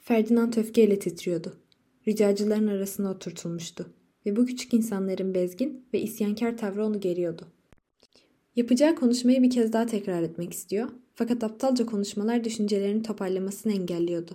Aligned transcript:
Ferdinand 0.00 0.54
öfkeyle 0.56 0.98
titriyordu. 0.98 1.56
Ricacıların 2.08 2.66
arasına 2.66 3.10
oturtulmuştu 3.10 3.86
ve 4.26 4.36
bu 4.36 4.46
küçük 4.46 4.74
insanların 4.74 5.34
bezgin 5.34 5.84
ve 5.94 6.00
isyankar 6.00 6.56
tavrı 6.56 6.86
onu 6.86 7.00
geriyordu. 7.00 7.46
Yapacağı 8.56 8.96
konuşmayı 8.96 9.42
bir 9.42 9.50
kez 9.50 9.72
daha 9.72 9.86
tekrar 9.86 10.22
etmek 10.22 10.52
istiyor 10.52 10.88
fakat 11.14 11.44
aptalca 11.44 11.86
konuşmalar 11.86 12.44
düşüncelerini 12.44 13.02
toparlamasını 13.02 13.72
engelliyordu. 13.72 14.32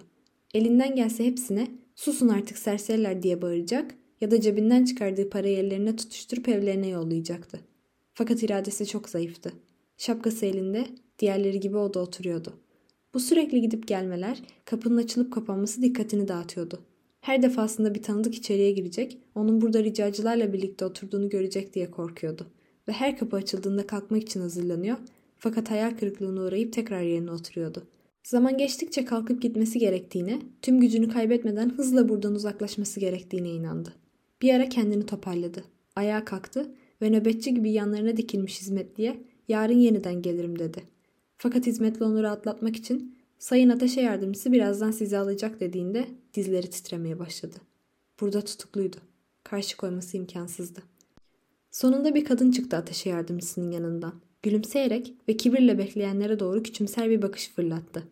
Elinden 0.53 0.95
gelse 0.95 1.25
hepsine 1.25 1.67
susun 1.95 2.27
artık 2.27 2.57
serseriler 2.57 3.23
diye 3.23 3.41
bağıracak 3.41 3.95
ya 4.21 4.31
da 4.31 4.41
cebinden 4.41 4.85
çıkardığı 4.85 5.29
parayı 5.29 5.57
ellerine 5.57 5.95
tutuşturup 5.95 6.49
evlerine 6.49 6.87
yollayacaktı. 6.87 7.59
Fakat 8.13 8.43
iradesi 8.43 8.85
çok 8.85 9.09
zayıftı. 9.09 9.53
Şapkası 9.97 10.45
elinde, 10.45 10.85
diğerleri 11.19 11.59
gibi 11.59 11.77
o 11.77 11.93
da 11.93 11.99
oturuyordu. 11.99 12.53
Bu 13.15 13.19
sürekli 13.19 13.61
gidip 13.61 13.87
gelmeler, 13.87 14.41
kapının 14.65 14.97
açılıp 14.97 15.33
kapanması 15.33 15.81
dikkatini 15.81 16.27
dağıtıyordu. 16.27 16.79
Her 17.21 17.41
defasında 17.41 17.95
bir 17.95 18.03
tanıdık 18.03 18.35
içeriye 18.35 18.71
girecek, 18.71 19.17
onun 19.35 19.61
burada 19.61 19.83
ricacılarla 19.83 20.53
birlikte 20.53 20.85
oturduğunu 20.85 21.29
görecek 21.29 21.73
diye 21.73 21.91
korkuyordu. 21.91 22.47
Ve 22.87 22.91
her 22.91 23.17
kapı 23.17 23.35
açıldığında 23.35 23.87
kalkmak 23.87 24.21
için 24.21 24.41
hazırlanıyor 24.41 24.97
fakat 25.37 25.71
hayal 25.71 25.97
kırıklığına 25.97 26.41
uğrayıp 26.41 26.73
tekrar 26.73 27.01
yerine 27.01 27.31
oturuyordu. 27.31 27.87
Zaman 28.23 28.57
geçtikçe 28.57 29.05
kalkıp 29.05 29.41
gitmesi 29.41 29.79
gerektiğine, 29.79 30.39
tüm 30.61 30.79
gücünü 30.79 31.09
kaybetmeden 31.09 31.69
hızla 31.69 32.09
buradan 32.09 32.35
uzaklaşması 32.35 32.99
gerektiğine 32.99 33.49
inandı. 33.49 33.93
Bir 34.41 34.53
ara 34.53 34.69
kendini 34.69 35.05
toparladı. 35.05 35.63
Ayağa 35.95 36.25
kalktı 36.25 36.71
ve 37.01 37.09
nöbetçi 37.09 37.53
gibi 37.53 37.71
yanlarına 37.71 38.17
dikilmiş 38.17 38.61
hizmetliye 38.61 39.17
yarın 39.47 39.79
yeniden 39.79 40.21
gelirim 40.21 40.59
dedi. 40.59 40.94
Fakat 41.37 41.65
hizmetli 41.65 42.05
onu 42.05 42.23
rahatlatmak 42.23 42.75
için 42.75 43.15
sayın 43.39 43.69
ateşe 43.69 44.01
yardımcısı 44.01 44.51
birazdan 44.51 44.91
sizi 44.91 45.17
alacak 45.17 45.59
dediğinde 45.59 46.07
dizleri 46.33 46.69
titremeye 46.69 47.19
başladı. 47.19 47.55
Burada 48.21 48.41
tutukluydu. 48.41 48.97
Karşı 49.43 49.77
koyması 49.77 50.17
imkansızdı. 50.17 50.83
Sonunda 51.71 52.15
bir 52.15 52.25
kadın 52.25 52.51
çıktı 52.51 52.77
ateşe 52.77 53.09
yardımcısının 53.09 53.71
yanından. 53.71 54.13
Gülümseyerek 54.43 55.13
ve 55.29 55.37
kibirle 55.37 55.77
bekleyenlere 55.77 56.39
doğru 56.39 56.63
küçümser 56.63 57.09
bir 57.09 57.21
bakış 57.21 57.49
fırlattı. 57.49 58.03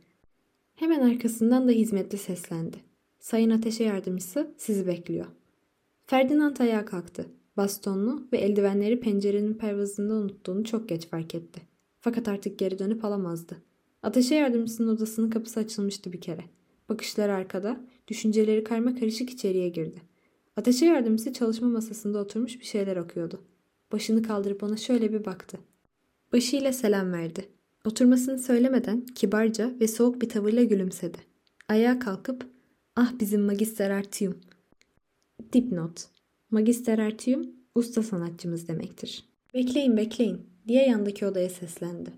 Hemen 0.76 1.00
arkasından 1.00 1.68
da 1.68 1.72
hizmetli 1.72 2.18
seslendi. 2.18 2.78
Sayın 3.20 3.50
ateşe 3.50 3.84
yardımcısı 3.84 4.52
sizi 4.58 4.88
bekliyor. 4.88 5.26
Ferdinand 6.06 6.58
ayağa 6.58 6.86
kalktı. 6.86 7.26
Bastonlu 7.58 8.28
ve 8.34 8.38
eldivenleri 8.38 9.00
pencerenin 9.00 9.54
pervazında 9.54 10.14
unuttuğunu 10.14 10.64
çok 10.64 10.90
geç 10.90 11.08
fark 11.08 11.36
etti. 11.36 11.73
Fakat 12.04 12.28
artık 12.28 12.60
geri 12.60 12.80
dönüp 12.80 13.06
alamazdı. 13.06 13.58
Ateşe 14.02 14.36
yardımcısının 14.36 14.96
odasının 14.96 15.30
kapısı 15.30 15.60
açılmıştı 15.60 16.14
bir 16.14 16.22
kere. 16.22 16.44
Bakışları 16.90 17.34
arkada, 17.34 17.86
düşünceleri 18.08 18.64
karma 18.64 18.96
karışık 18.96 19.30
içeriye 19.30 19.70
girdi. 19.70 20.02
Ateşe 20.58 20.86
yardımcısı 20.86 21.34
çalışma 21.34 21.68
masasında 21.70 22.20
oturmuş 22.20 22.60
bir 22.60 22.66
şeyler 22.66 22.98
okuyordu. 22.98 23.42
Başını 23.92 24.24
kaldırıp 24.24 24.64
ona 24.64 24.78
şöyle 24.78 25.14
bir 25.14 25.26
baktı. 25.26 25.60
Başıyla 26.34 26.74
selam 26.74 27.14
verdi. 27.14 27.50
Oturmasını 27.86 28.40
söylemeden 28.40 29.06
kibarca 29.06 29.72
ve 29.80 29.88
soğuk 29.88 30.22
bir 30.22 30.30
tavırla 30.30 30.64
gülümsedi. 30.64 31.18
Ayağa 31.70 32.00
kalkıp 32.00 32.48
ah 32.96 33.14
bizim 33.20 33.42
Magister 33.42 33.90
Artium. 33.90 34.38
Dipnot. 35.54 36.06
Magister 36.52 37.00
Artium 37.00 37.48
usta 37.76 38.04
sanatçımız 38.04 38.68
demektir. 38.68 39.26
Bekleyin 39.54 39.98
bekleyin 39.98 40.53
diye 40.68 40.86
yandaki 40.86 41.26
odaya 41.26 41.50
seslendi. 41.50 42.10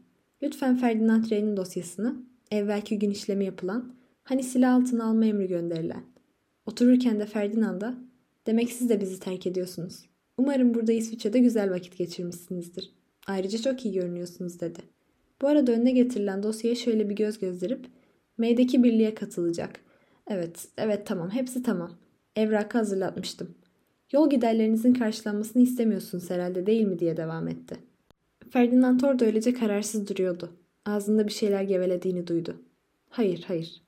Lütfen 0.44 0.78
Ferdinand 0.78 1.32
Rey'nin 1.32 1.58
dosyasını, 1.58 2.16
evvelki 2.52 3.00
gün 3.00 3.12
işlemi 3.12 3.46
yapılan, 3.46 3.96
hani 4.24 4.44
silah 4.44 4.76
altına 4.76 5.06
alma 5.06 5.26
emri 5.26 5.48
gönderilen. 5.48 6.04
Otururken 6.66 7.20
de 7.20 7.26
Ferdinand'a, 7.26 7.96
demek 8.48 8.72
siz 8.72 8.90
de 8.90 9.02
bizi 9.02 9.20
terk 9.20 9.48
ediyorsunuz. 9.48 10.06
Umarım 10.38 10.74
burada 10.74 10.94
İsviçre'de 10.94 11.40
güzel 11.40 11.72
vakit 11.72 11.98
geçirmişsinizdir. 11.98 12.92
Ayrıca 13.28 13.58
çok 13.58 13.86
iyi 13.86 13.94
görünüyorsunuz 13.94 14.60
dedi. 14.60 14.80
Bu 15.42 15.48
arada 15.48 15.72
önüne 15.72 15.92
getirilen 15.92 16.44
dosyaya 16.44 16.76
şöyle 16.76 17.10
bir 17.10 17.16
göz 17.16 17.40
gezdirip 17.40 17.86
May'deki 18.38 18.84
birliğe 18.84 19.16
katılacak. 19.16 19.80
Evet, 20.28 20.68
evet 20.78 21.08
tamam 21.08 21.30
hepsi 21.30 21.64
tamam. 21.64 21.92
Evrakı 22.36 22.78
hazırlatmıştım. 22.78 23.56
Yol 24.14 24.30
giderlerinizin 24.30 24.94
karşılanmasını 24.94 25.64
istemiyorsunuz 25.64 26.30
herhalde 26.30 26.66
değil 26.66 26.86
mi 26.86 27.00
diye 27.00 27.18
devam 27.18 27.48
etti. 27.48 27.78
Ferdinand 28.56 29.02
orada 29.02 29.26
öylece 29.26 29.54
kararsız 29.54 30.10
duruyordu. 30.10 30.50
Ağzında 30.86 31.28
bir 31.28 31.32
şeyler 31.32 31.64
gevelediğini 31.64 32.28
duydu. 32.28 32.56
Hayır, 33.10 33.44
hayır. 33.48 33.82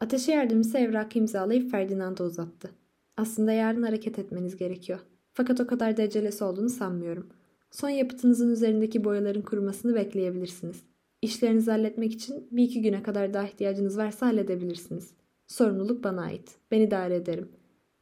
Ateşe 0.00 0.32
yardımcısı 0.32 0.78
evrakı 0.78 1.18
imzalayıp 1.18 1.70
Ferdinand'a 1.70 2.24
uzattı. 2.24 2.70
Aslında 3.16 3.52
yarın 3.52 3.82
hareket 3.82 4.18
etmeniz 4.18 4.56
gerekiyor. 4.56 4.98
Fakat 5.32 5.60
o 5.60 5.66
kadar 5.66 5.96
decelesi 5.96 6.44
olduğunu 6.44 6.68
sanmıyorum. 6.68 7.26
Son 7.70 7.88
yapıtınızın 7.88 8.50
üzerindeki 8.50 9.04
boyaların 9.04 9.42
kurumasını 9.42 9.94
bekleyebilirsiniz. 9.94 10.82
İşlerinizi 11.22 11.70
halletmek 11.70 12.12
için 12.12 12.48
bir 12.50 12.62
iki 12.62 12.82
güne 12.82 13.02
kadar 13.02 13.34
daha 13.34 13.44
ihtiyacınız 13.44 13.98
varsa 13.98 14.26
halledebilirsiniz. 14.26 15.10
Sorumluluk 15.46 16.04
bana 16.04 16.22
ait. 16.22 16.56
Ben 16.70 16.80
idare 16.80 17.16
ederim. 17.16 17.48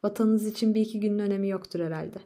Vatanınız 0.05 0.47
için 0.47 0.75
bir 0.75 0.81
iki 0.81 1.01
günün 1.01 1.19
önemi 1.19 1.49
yoktur 1.49 1.81
herhalde. 1.81 2.19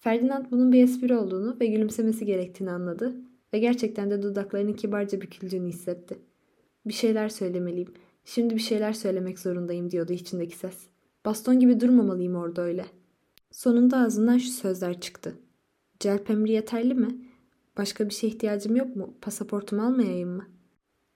Ferdinand 0.00 0.46
bunun 0.50 0.72
bir 0.72 0.84
espri 0.84 1.16
olduğunu 1.16 1.56
ve 1.60 1.66
gülümsemesi 1.66 2.26
gerektiğini 2.26 2.70
anladı 2.70 3.16
ve 3.52 3.58
gerçekten 3.58 4.10
de 4.10 4.22
dudaklarının 4.22 4.72
kibarca 4.72 5.20
büküldüğünü 5.20 5.68
hissetti. 5.68 6.18
Bir 6.86 6.92
şeyler 6.92 7.28
söylemeliyim. 7.28 7.94
Şimdi 8.24 8.54
bir 8.54 8.60
şeyler 8.60 8.92
söylemek 8.92 9.38
zorundayım 9.38 9.90
diyordu 9.90 10.12
içindeki 10.12 10.56
ses. 10.56 10.76
Baston 11.24 11.60
gibi 11.60 11.80
durmamalıyım 11.80 12.36
orada 12.36 12.62
öyle. 12.62 12.86
Sonunda 13.50 13.98
ağzından 13.98 14.38
şu 14.38 14.50
sözler 14.50 15.00
çıktı. 15.00 15.34
Celp 16.00 16.30
emri 16.30 16.52
yeterli 16.52 16.94
mi? 16.94 17.08
Başka 17.76 18.08
bir 18.08 18.14
şeye 18.14 18.28
ihtiyacım 18.28 18.76
yok 18.76 18.96
mu? 18.96 19.14
Pasaportumu 19.20 19.82
almayayım 19.82 20.30
mı? 20.30 20.46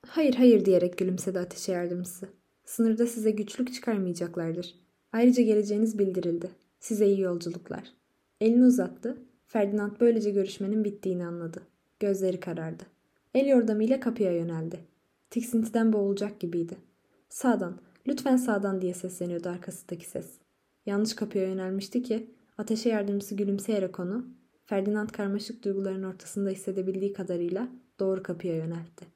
Hayır 0.06 0.34
hayır 0.34 0.64
diyerek 0.64 0.98
gülümsedi 0.98 1.38
ateşe 1.38 1.72
yardımcısı. 1.72 2.28
Sınırda 2.64 3.06
size 3.06 3.30
güçlük 3.30 3.74
çıkarmayacaklardır. 3.74 4.74
Ayrıca 5.12 5.42
geleceğiniz 5.42 5.98
bildirildi. 5.98 6.50
Size 6.80 7.06
iyi 7.06 7.20
yolculuklar. 7.20 8.03
Elini 8.40 8.64
uzattı. 8.64 9.16
Ferdinand 9.46 9.92
böylece 10.00 10.30
görüşmenin 10.30 10.84
bittiğini 10.84 11.26
anladı. 11.26 11.62
Gözleri 12.00 12.40
karardı. 12.40 12.82
El 13.34 13.46
yordamıyla 13.46 14.00
kapıya 14.00 14.32
yöneldi. 14.32 14.80
Tiksintiden 15.30 15.92
boğulacak 15.92 16.40
gibiydi. 16.40 16.76
Sağdan, 17.28 17.80
lütfen 18.06 18.36
sağdan 18.36 18.80
diye 18.80 18.94
sesleniyordu 18.94 19.48
arkasındaki 19.48 20.06
ses. 20.06 20.26
Yanlış 20.86 21.14
kapıya 21.14 21.48
yönelmişti 21.48 22.02
ki 22.02 22.30
ateşe 22.58 22.88
yardımcısı 22.88 23.34
gülümseyerek 23.34 24.00
onu 24.00 24.26
Ferdinand 24.66 25.08
karmaşık 25.08 25.64
duyguların 25.64 26.02
ortasında 26.02 26.50
hissedebildiği 26.50 27.12
kadarıyla 27.12 27.68
doğru 28.00 28.22
kapıya 28.22 28.56
yöneltti. 28.56 29.06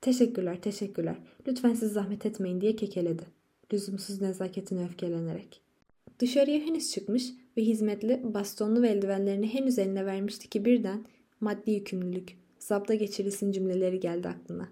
Teşekkürler, 0.00 0.62
teşekkürler. 0.62 1.16
Lütfen 1.48 1.74
siz 1.74 1.92
zahmet 1.92 2.26
etmeyin 2.26 2.60
diye 2.60 2.76
kekeledi. 2.76 3.22
Lüzumsuz 3.72 4.20
nezaketine 4.20 4.84
öfkelenerek. 4.84 5.62
Dışarıya 6.18 6.60
henüz 6.60 6.90
çıkmış 6.90 7.30
ve 7.56 7.62
hizmetli 7.62 8.20
bastonlu 8.34 8.82
ve 8.82 8.88
eldivenlerini 8.88 9.54
henüz 9.54 9.78
eline 9.78 10.06
vermişti 10.06 10.48
ki 10.48 10.64
birden 10.64 11.04
maddi 11.40 11.70
yükümlülük, 11.70 12.36
zapta 12.58 12.94
geçirilsin 12.94 13.52
cümleleri 13.52 14.00
geldi 14.00 14.28
aklına. 14.28 14.68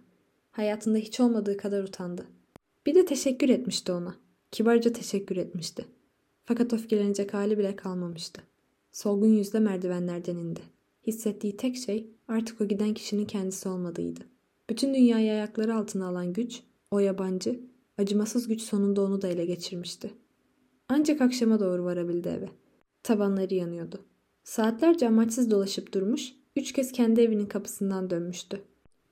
Hayatında 0.51 0.99
hiç 0.99 1.21
olmadığı 1.21 1.57
kadar 1.57 1.83
utandı. 1.83 2.27
Bir 2.87 2.95
de 2.95 3.05
teşekkür 3.05 3.49
etmişti 3.49 3.93
ona. 3.93 4.15
Kibarca 4.51 4.93
teşekkür 4.93 5.37
etmişti. 5.37 5.85
Fakat 6.45 6.73
öfkelenecek 6.73 7.35
hali 7.35 7.59
bile 7.59 7.77
kalmamıştı. 7.77 8.43
Solgun 8.93 9.29
yüzle 9.29 9.61
merdivenlerden 9.61 10.37
indi. 10.37 10.61
Hissettiği 11.07 11.57
tek 11.57 11.77
şey 11.77 12.07
artık 12.29 12.61
o 12.61 12.65
giden 12.69 12.95
kişinin 12.95 13.25
kendisi 13.25 13.69
olmadığıydı. 13.69 14.21
Bütün 14.71 14.95
dünyayı 14.95 15.33
ayakları 15.33 15.75
altına 15.75 16.07
alan 16.07 16.33
güç, 16.33 16.63
o 16.91 16.99
yabancı, 16.99 17.61
acımasız 17.99 18.49
güç 18.49 18.63
sonunda 18.63 19.03
onu 19.03 19.23
da 19.23 19.29
ele 19.29 19.45
geçirmişti. 19.45 20.11
Ancak 20.89 21.21
akşama 21.21 21.61
doğru 21.61 21.85
varabildi 21.85 22.29
eve. 22.29 22.49
Tabanları 23.03 23.55
yanıyordu. 23.55 24.05
Saatlerce 24.45 25.09
amaçsız 25.09 25.51
dolaşıp 25.51 25.95
durmuş, 25.95 26.33
üç 26.57 26.73
kez 26.73 26.93
kendi 26.93 27.21
evinin 27.21 27.47
kapısından 27.47 28.11
dönmüştü. 28.11 28.63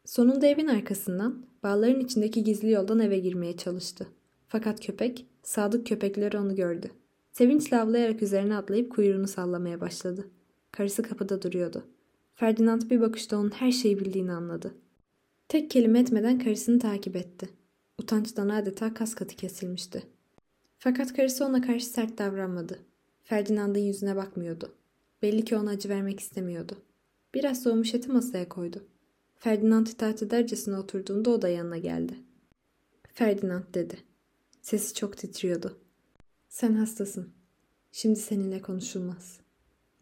Sonunda 0.04 0.46
evin 0.46 0.66
arkasından, 0.66 1.46
bağların 1.62 2.00
içindeki 2.00 2.44
gizli 2.44 2.70
yoldan 2.70 3.00
eve 3.00 3.18
girmeye 3.18 3.56
çalıştı. 3.56 4.06
Fakat 4.48 4.86
köpek, 4.86 5.26
sadık 5.42 5.86
köpekleri 5.86 6.38
onu 6.38 6.56
gördü. 6.56 6.90
Sevinçle 7.32 7.80
avlayarak 7.80 8.22
üzerine 8.22 8.56
atlayıp 8.56 8.92
kuyruğunu 8.92 9.28
sallamaya 9.28 9.80
başladı. 9.80 10.28
Karısı 10.72 11.02
kapıda 11.02 11.42
duruyordu. 11.42 11.84
Ferdinand 12.34 12.82
bir 12.90 13.00
bakışta 13.00 13.38
onun 13.38 13.50
her 13.50 13.72
şeyi 13.72 14.00
bildiğini 14.00 14.32
anladı. 14.32 14.74
Tek 15.48 15.70
kelime 15.70 16.00
etmeden 16.00 16.38
karısını 16.38 16.78
takip 16.78 17.16
etti. 17.16 17.48
Utançtan 17.98 18.48
adeta 18.48 18.94
kas 18.94 19.14
katı 19.14 19.36
kesilmişti. 19.36 20.02
Fakat 20.78 21.12
karısı 21.12 21.44
ona 21.44 21.62
karşı 21.62 21.86
sert 21.86 22.18
davranmadı. 22.18 22.78
Ferdinand'ın 23.30 23.80
yüzüne 23.80 24.16
bakmıyordu. 24.16 24.72
Belli 25.22 25.44
ki 25.44 25.56
ona 25.56 25.70
acı 25.70 25.88
vermek 25.88 26.20
istemiyordu. 26.20 26.82
Biraz 27.34 27.62
soğumuş 27.62 27.94
eti 27.94 28.12
masaya 28.12 28.48
koydu. 28.48 28.84
Ferdinand 29.36 29.86
itaat 29.86 30.22
edercesine 30.22 30.76
oturduğunda 30.76 31.30
o 31.30 31.42
da 31.42 31.48
yanına 31.48 31.78
geldi. 31.78 32.14
Ferdinand 33.12 33.64
dedi. 33.74 33.98
Sesi 34.62 34.94
çok 34.94 35.16
titriyordu. 35.16 35.78
Sen 36.48 36.72
hastasın. 36.72 37.28
Şimdi 37.92 38.18
seninle 38.18 38.62
konuşulmaz. 38.62 39.40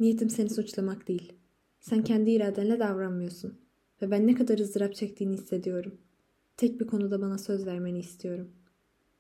Niyetim 0.01 0.31
seni 0.31 0.51
suçlamak 0.51 1.09
değil. 1.09 1.33
Sen 1.81 2.05
kendi 2.05 2.31
iradenle 2.31 2.79
davranmıyorsun. 2.79 3.59
Ve 4.03 4.11
ben 4.11 4.27
ne 4.27 4.35
kadar 4.35 4.59
ızdırap 4.59 4.95
çektiğini 4.95 5.35
hissediyorum. 5.35 5.99
Tek 6.57 6.81
bir 6.81 6.87
konuda 6.87 7.21
bana 7.21 7.39
söz 7.39 7.67
vermeni 7.67 7.99
istiyorum. 7.99 8.51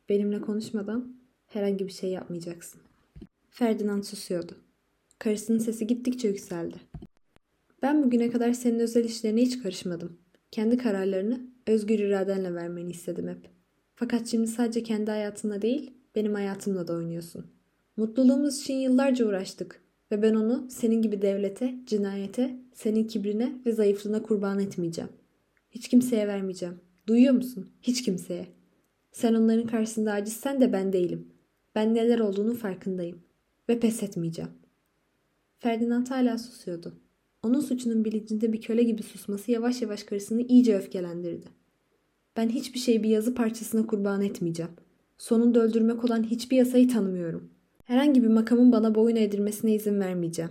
Benimle 0.08 0.40
konuşmadan 0.40 1.16
herhangi 1.46 1.86
bir 1.86 1.92
şey 1.92 2.10
yapmayacaksın. 2.10 2.87
Ferdinand 3.58 4.02
susuyordu. 4.02 4.52
Karısının 5.18 5.58
sesi 5.58 5.86
gittikçe 5.86 6.28
yükseldi. 6.28 6.76
Ben 7.82 8.02
bugüne 8.02 8.30
kadar 8.30 8.52
senin 8.52 8.78
özel 8.78 9.04
işlerine 9.04 9.42
hiç 9.42 9.62
karışmadım. 9.62 10.18
Kendi 10.50 10.76
kararlarını 10.76 11.40
özgür 11.66 11.98
iradenle 11.98 12.54
vermeni 12.54 12.90
istedim 12.90 13.28
hep. 13.28 13.50
Fakat 13.94 14.26
şimdi 14.26 14.46
sadece 14.46 14.82
kendi 14.82 15.10
hayatınla 15.10 15.62
değil, 15.62 15.90
benim 16.14 16.34
hayatımla 16.34 16.88
da 16.88 16.92
oynuyorsun. 16.92 17.46
Mutluluğumuz 17.96 18.60
için 18.60 18.74
yıllarca 18.74 19.26
uğraştık 19.26 19.82
ve 20.12 20.22
ben 20.22 20.34
onu 20.34 20.66
senin 20.70 21.02
gibi 21.02 21.22
devlete, 21.22 21.74
cinayete, 21.86 22.56
senin 22.74 23.04
kibrine 23.04 23.52
ve 23.66 23.72
zayıflığına 23.72 24.22
kurban 24.22 24.60
etmeyeceğim. 24.60 25.10
Hiç 25.70 25.88
kimseye 25.88 26.28
vermeyeceğim. 26.28 26.80
Duyuyor 27.06 27.34
musun? 27.34 27.68
Hiç 27.82 28.02
kimseye. 28.02 28.46
Sen 29.12 29.34
onların 29.34 29.66
karşısında 29.66 30.12
acizsen 30.12 30.60
de 30.60 30.72
ben 30.72 30.92
değilim. 30.92 31.28
Ben 31.74 31.94
neler 31.94 32.18
olduğunu 32.18 32.54
farkındayım. 32.54 33.27
Ve 33.68 33.80
pes 33.80 34.02
etmeyeceğim. 34.02 34.50
Ferdinand 35.58 36.06
hala 36.06 36.38
susuyordu. 36.38 36.94
Onun 37.42 37.60
suçunun 37.60 38.04
bilincinde 38.04 38.52
bir 38.52 38.60
köle 38.60 38.82
gibi 38.82 39.02
susması 39.02 39.50
yavaş 39.50 39.82
yavaş 39.82 40.02
karısını 40.02 40.42
iyice 40.42 40.76
öfkelendirdi. 40.76 41.46
Ben 42.36 42.48
hiçbir 42.48 42.78
şeyi 42.78 43.02
bir 43.02 43.08
yazı 43.08 43.34
parçasına 43.34 43.86
kurban 43.86 44.22
etmeyeceğim. 44.22 44.72
Sonunda 45.18 45.60
öldürmek 45.60 46.04
olan 46.04 46.22
hiçbir 46.22 46.56
yasayı 46.56 46.88
tanımıyorum. 46.88 47.50
Herhangi 47.84 48.22
bir 48.22 48.28
makamın 48.28 48.72
bana 48.72 48.94
boyun 48.94 49.16
eğdirmesine 49.16 49.74
izin 49.74 50.00
vermeyeceğim. 50.00 50.50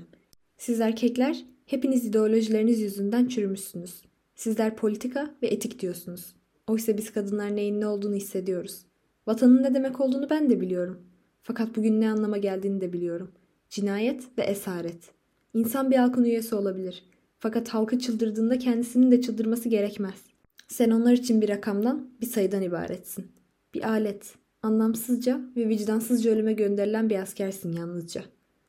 Siz 0.58 0.82
erkekler 0.82 1.46
hepiniz 1.66 2.06
ideolojileriniz 2.06 2.82
yüzünden 2.82 3.28
çürümüşsünüz. 3.28 4.02
Sizler 4.36 4.76
politika 4.76 5.36
ve 5.42 5.48
etik 5.48 5.80
diyorsunuz. 5.80 6.36
Oysa 6.68 6.98
biz 6.98 7.14
kadınlar 7.14 7.56
neyin 7.56 7.82
ne 7.82 7.88
olduğunu 7.88 8.16
hissediyoruz. 8.16 8.82
Vatanın 9.28 9.64
ne 9.64 9.74
demek 9.74 10.00
olduğunu 10.00 10.30
ben 10.30 10.50
de 10.50 10.62
biliyorum. 10.62 11.07
Fakat 11.48 11.76
bugün 11.76 12.02
ne 12.02 12.12
anlama 12.12 12.38
geldiğini 12.38 12.82
de 12.82 12.94
biliyorum. 12.94 13.32
Cinayet 13.70 14.24
ve 14.38 14.42
esaret. 14.42 15.12
İnsan 15.54 15.92
bir 15.92 15.96
halkın 15.96 16.24
üyesi 16.24 16.56
olabilir. 16.56 17.04
Fakat 17.40 17.70
halkı 17.70 18.00
çıldırdığında 18.00 18.58
kendisinin 18.58 19.12
de 19.12 19.22
çıldırması 19.22 19.70
gerekmez. 19.70 20.24
Sen 20.68 20.92
onlar 20.92 21.14
için 21.14 21.42
bir 21.42 21.50
rakamdan, 21.50 22.10
bir 22.22 22.26
sayıdan 22.26 22.62
ibaretsin. 22.62 23.32
Bir 23.74 23.90
alet, 23.90 24.36
anlamsızca 24.62 25.42
ve 25.56 25.70
vicdansızca 25.70 26.32
ölüme 26.32 26.54
gönderilen 26.54 27.10
bir 27.10 27.20
askersin 27.20 27.74
yalnızca. 27.74 28.24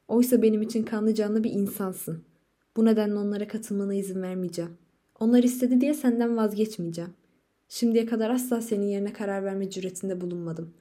Oysa 0.09 0.43
benim 0.43 0.63
için 0.63 0.83
kanlı 0.83 1.15
canlı 1.15 1.45
bir 1.45 1.51
insansın. 1.51 2.25
Bu 2.77 2.85
nedenle 2.85 3.15
onlara 3.15 3.49
katılmana 3.49 3.95
izin 3.95 4.23
vermeyeceğim. 4.23 4.71
Onlar 5.21 5.43
istedi 5.43 5.81
diye 5.81 5.95
senden 5.95 6.37
vazgeçmeyeceğim. 6.37 7.11
Şimdiye 7.69 8.07
kadar 8.07 8.31
asla 8.31 8.61
senin 8.61 8.87
yerine 8.87 9.13
karar 9.13 9.45
verme 9.45 9.71
cüretinde 9.71 10.21
bulunmadım. 10.21 10.75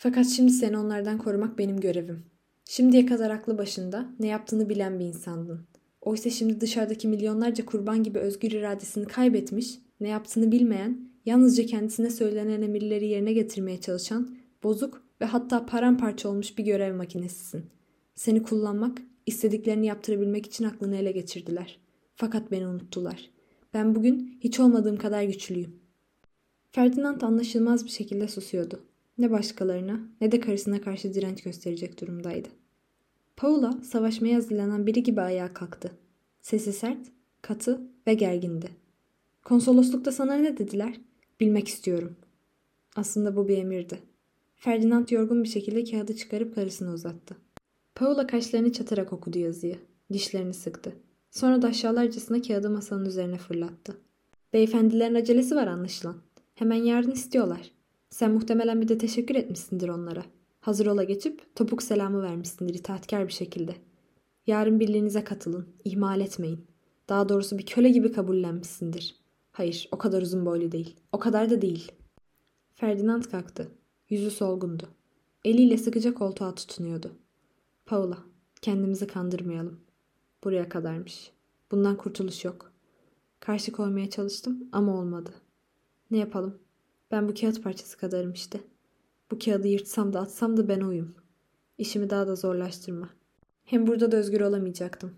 Fakat 0.00 0.26
şimdi 0.26 0.52
seni 0.52 0.78
onlardan 0.78 1.18
korumak 1.18 1.58
benim 1.58 1.80
görevim. 1.80 2.24
Şimdiye 2.64 3.06
kadar 3.06 3.30
aklı 3.30 3.58
başında 3.58 4.06
ne 4.20 4.26
yaptığını 4.26 4.68
bilen 4.68 4.98
bir 4.98 5.04
insandın. 5.04 5.60
Oysa 6.00 6.30
şimdi 6.30 6.60
dışarıdaki 6.60 7.08
milyonlarca 7.08 7.66
kurban 7.66 8.02
gibi 8.02 8.18
özgür 8.18 8.50
iradesini 8.50 9.06
kaybetmiş, 9.06 9.78
ne 10.00 10.08
yaptığını 10.08 10.52
bilmeyen, 10.52 11.10
yalnızca 11.26 11.66
kendisine 11.66 12.10
söylenen 12.10 12.62
emirleri 12.62 13.06
yerine 13.06 13.32
getirmeye 13.32 13.80
çalışan, 13.80 14.36
bozuk 14.62 15.02
ve 15.20 15.24
hatta 15.24 15.66
paramparça 15.66 16.28
olmuş 16.28 16.58
bir 16.58 16.64
görev 16.64 16.94
makinesisin. 16.94 17.66
Seni 18.14 18.42
kullanmak, 18.42 19.02
istediklerini 19.26 19.86
yaptırabilmek 19.86 20.46
için 20.46 20.64
aklını 20.64 20.96
ele 20.96 21.12
geçirdiler. 21.12 21.78
Fakat 22.16 22.50
beni 22.50 22.66
unuttular. 22.66 23.30
Ben 23.74 23.94
bugün 23.94 24.38
hiç 24.40 24.60
olmadığım 24.60 24.96
kadar 24.96 25.22
güçlüyüm. 25.22 25.80
Ferdinand 26.70 27.20
anlaşılmaz 27.20 27.84
bir 27.84 27.90
şekilde 27.90 28.28
susuyordu. 28.28 28.84
Ne 29.18 29.30
başkalarına 29.30 30.00
ne 30.20 30.32
de 30.32 30.40
karısına 30.40 30.80
karşı 30.80 31.14
direnç 31.14 31.42
gösterecek 31.42 32.00
durumdaydı. 32.00 32.48
Paula 33.36 33.72
savaşmaya 33.82 34.36
hazırlanan 34.36 34.86
biri 34.86 35.02
gibi 35.02 35.20
ayağa 35.20 35.54
kalktı. 35.54 35.92
Sesi 36.40 36.72
sert, 36.72 37.06
katı 37.42 37.80
ve 38.06 38.14
gergindi. 38.14 38.70
Konsoloslukta 39.44 40.12
sana 40.12 40.34
ne 40.34 40.58
dediler? 40.58 41.00
Bilmek 41.40 41.68
istiyorum. 41.68 42.16
Aslında 42.96 43.36
bu 43.36 43.48
bir 43.48 43.58
emirdi. 43.58 43.98
Ferdinand 44.56 45.08
yorgun 45.08 45.44
bir 45.44 45.48
şekilde 45.48 45.84
kağıdı 45.84 46.16
çıkarıp 46.16 46.54
karısına 46.54 46.92
uzattı. 46.92 47.36
Paula 47.94 48.26
kaşlarını 48.26 48.72
çatarak 48.72 49.12
okudu 49.12 49.38
yazıyı. 49.38 49.78
Dişlerini 50.12 50.54
sıktı. 50.54 50.92
Sonra 51.30 51.62
da 51.62 51.68
aşağılarcasına 51.68 52.42
kağıdı 52.42 52.70
masanın 52.70 53.04
üzerine 53.04 53.38
fırlattı. 53.38 53.96
Beyefendilerin 54.52 55.14
acelesi 55.14 55.56
var 55.56 55.66
anlaşılan. 55.66 56.16
Hemen 56.54 56.76
yarın 56.76 57.10
istiyorlar. 57.10 57.77
Sen 58.10 58.30
muhtemelen 58.30 58.80
bir 58.80 58.88
de 58.88 58.98
teşekkür 58.98 59.34
etmişsindir 59.34 59.88
onlara. 59.88 60.24
Hazır 60.60 60.86
ola 60.86 61.04
geçip 61.04 61.56
topuk 61.56 61.82
selamı 61.82 62.22
vermişsindir 62.22 62.74
itaatkar 62.74 63.28
bir 63.28 63.32
şekilde. 63.32 63.74
Yarın 64.46 64.80
birliğinize 64.80 65.24
katılın. 65.24 65.68
ihmal 65.84 66.20
etmeyin. 66.20 66.66
Daha 67.08 67.28
doğrusu 67.28 67.58
bir 67.58 67.66
köle 67.66 67.88
gibi 67.88 68.12
kabullenmişsindir. 68.12 69.16
Hayır, 69.52 69.88
o 69.92 69.98
kadar 69.98 70.22
uzun 70.22 70.46
boylu 70.46 70.72
değil. 70.72 70.96
O 71.12 71.18
kadar 71.18 71.50
da 71.50 71.62
değil. 71.62 71.92
Ferdinand 72.74 73.22
kalktı. 73.24 73.68
Yüzü 74.08 74.30
solgundu. 74.30 74.88
Eliyle 75.44 75.78
sıkıca 75.78 76.14
koltuğa 76.14 76.54
tutunuyordu. 76.54 77.12
Paula, 77.86 78.18
kendimizi 78.62 79.06
kandırmayalım. 79.06 79.80
Buraya 80.44 80.68
kadarmış. 80.68 81.30
Bundan 81.70 81.96
kurtuluş 81.96 82.44
yok. 82.44 82.72
Karşı 83.40 83.72
koymaya 83.72 84.10
çalıştım 84.10 84.68
ama 84.72 84.98
olmadı. 84.98 85.30
Ne 86.10 86.18
yapalım? 86.18 86.58
Ben 87.10 87.28
bu 87.28 87.34
kağıt 87.34 87.62
parçası 87.62 87.98
kadarım 87.98 88.32
işte. 88.32 88.60
Bu 89.30 89.38
kağıdı 89.38 89.68
yırtsam 89.68 90.12
da 90.12 90.20
atsam 90.20 90.56
da 90.56 90.68
ben 90.68 90.80
oyum. 90.80 91.14
İşimi 91.78 92.10
daha 92.10 92.26
da 92.26 92.36
zorlaştırma. 92.36 93.10
Hem 93.64 93.86
burada 93.86 94.12
da 94.12 94.16
özgür 94.16 94.40
olamayacaktım. 94.40 95.14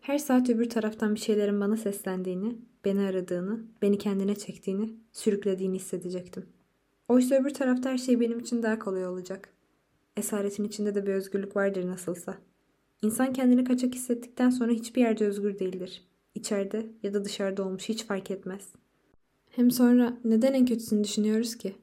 Her 0.00 0.18
saat 0.18 0.50
öbür 0.50 0.70
taraftan 0.70 1.14
bir 1.14 1.20
şeylerin 1.20 1.60
bana 1.60 1.76
seslendiğini, 1.76 2.58
beni 2.84 3.00
aradığını, 3.00 3.60
beni 3.82 3.98
kendine 3.98 4.34
çektiğini, 4.34 4.94
sürüklediğini 5.12 5.76
hissedecektim. 5.76 6.46
Oysa 7.08 7.34
öbür 7.34 7.50
tarafta 7.50 7.90
her 7.90 7.98
şey 7.98 8.20
benim 8.20 8.38
için 8.38 8.62
daha 8.62 8.78
kolay 8.78 9.06
olacak. 9.06 9.48
Esaretin 10.16 10.64
içinde 10.64 10.94
de 10.94 11.06
bir 11.06 11.12
özgürlük 11.12 11.56
vardır 11.56 11.86
nasılsa. 11.86 12.38
İnsan 13.02 13.32
kendini 13.32 13.64
kaçak 13.64 13.94
hissettikten 13.94 14.50
sonra 14.50 14.72
hiçbir 14.72 15.00
yerde 15.00 15.26
özgür 15.26 15.58
değildir. 15.58 16.02
İçeride 16.34 16.86
ya 17.02 17.14
da 17.14 17.24
dışarıda 17.24 17.62
olmuş 17.62 17.88
hiç 17.88 18.04
fark 18.04 18.30
etmez. 18.30 18.72
Hem 19.60 19.70
sonra 19.70 20.18
neden 20.24 20.54
en 20.54 20.66
kötüsünü 20.66 21.04
düşünüyoruz 21.04 21.56
ki? 21.56 21.74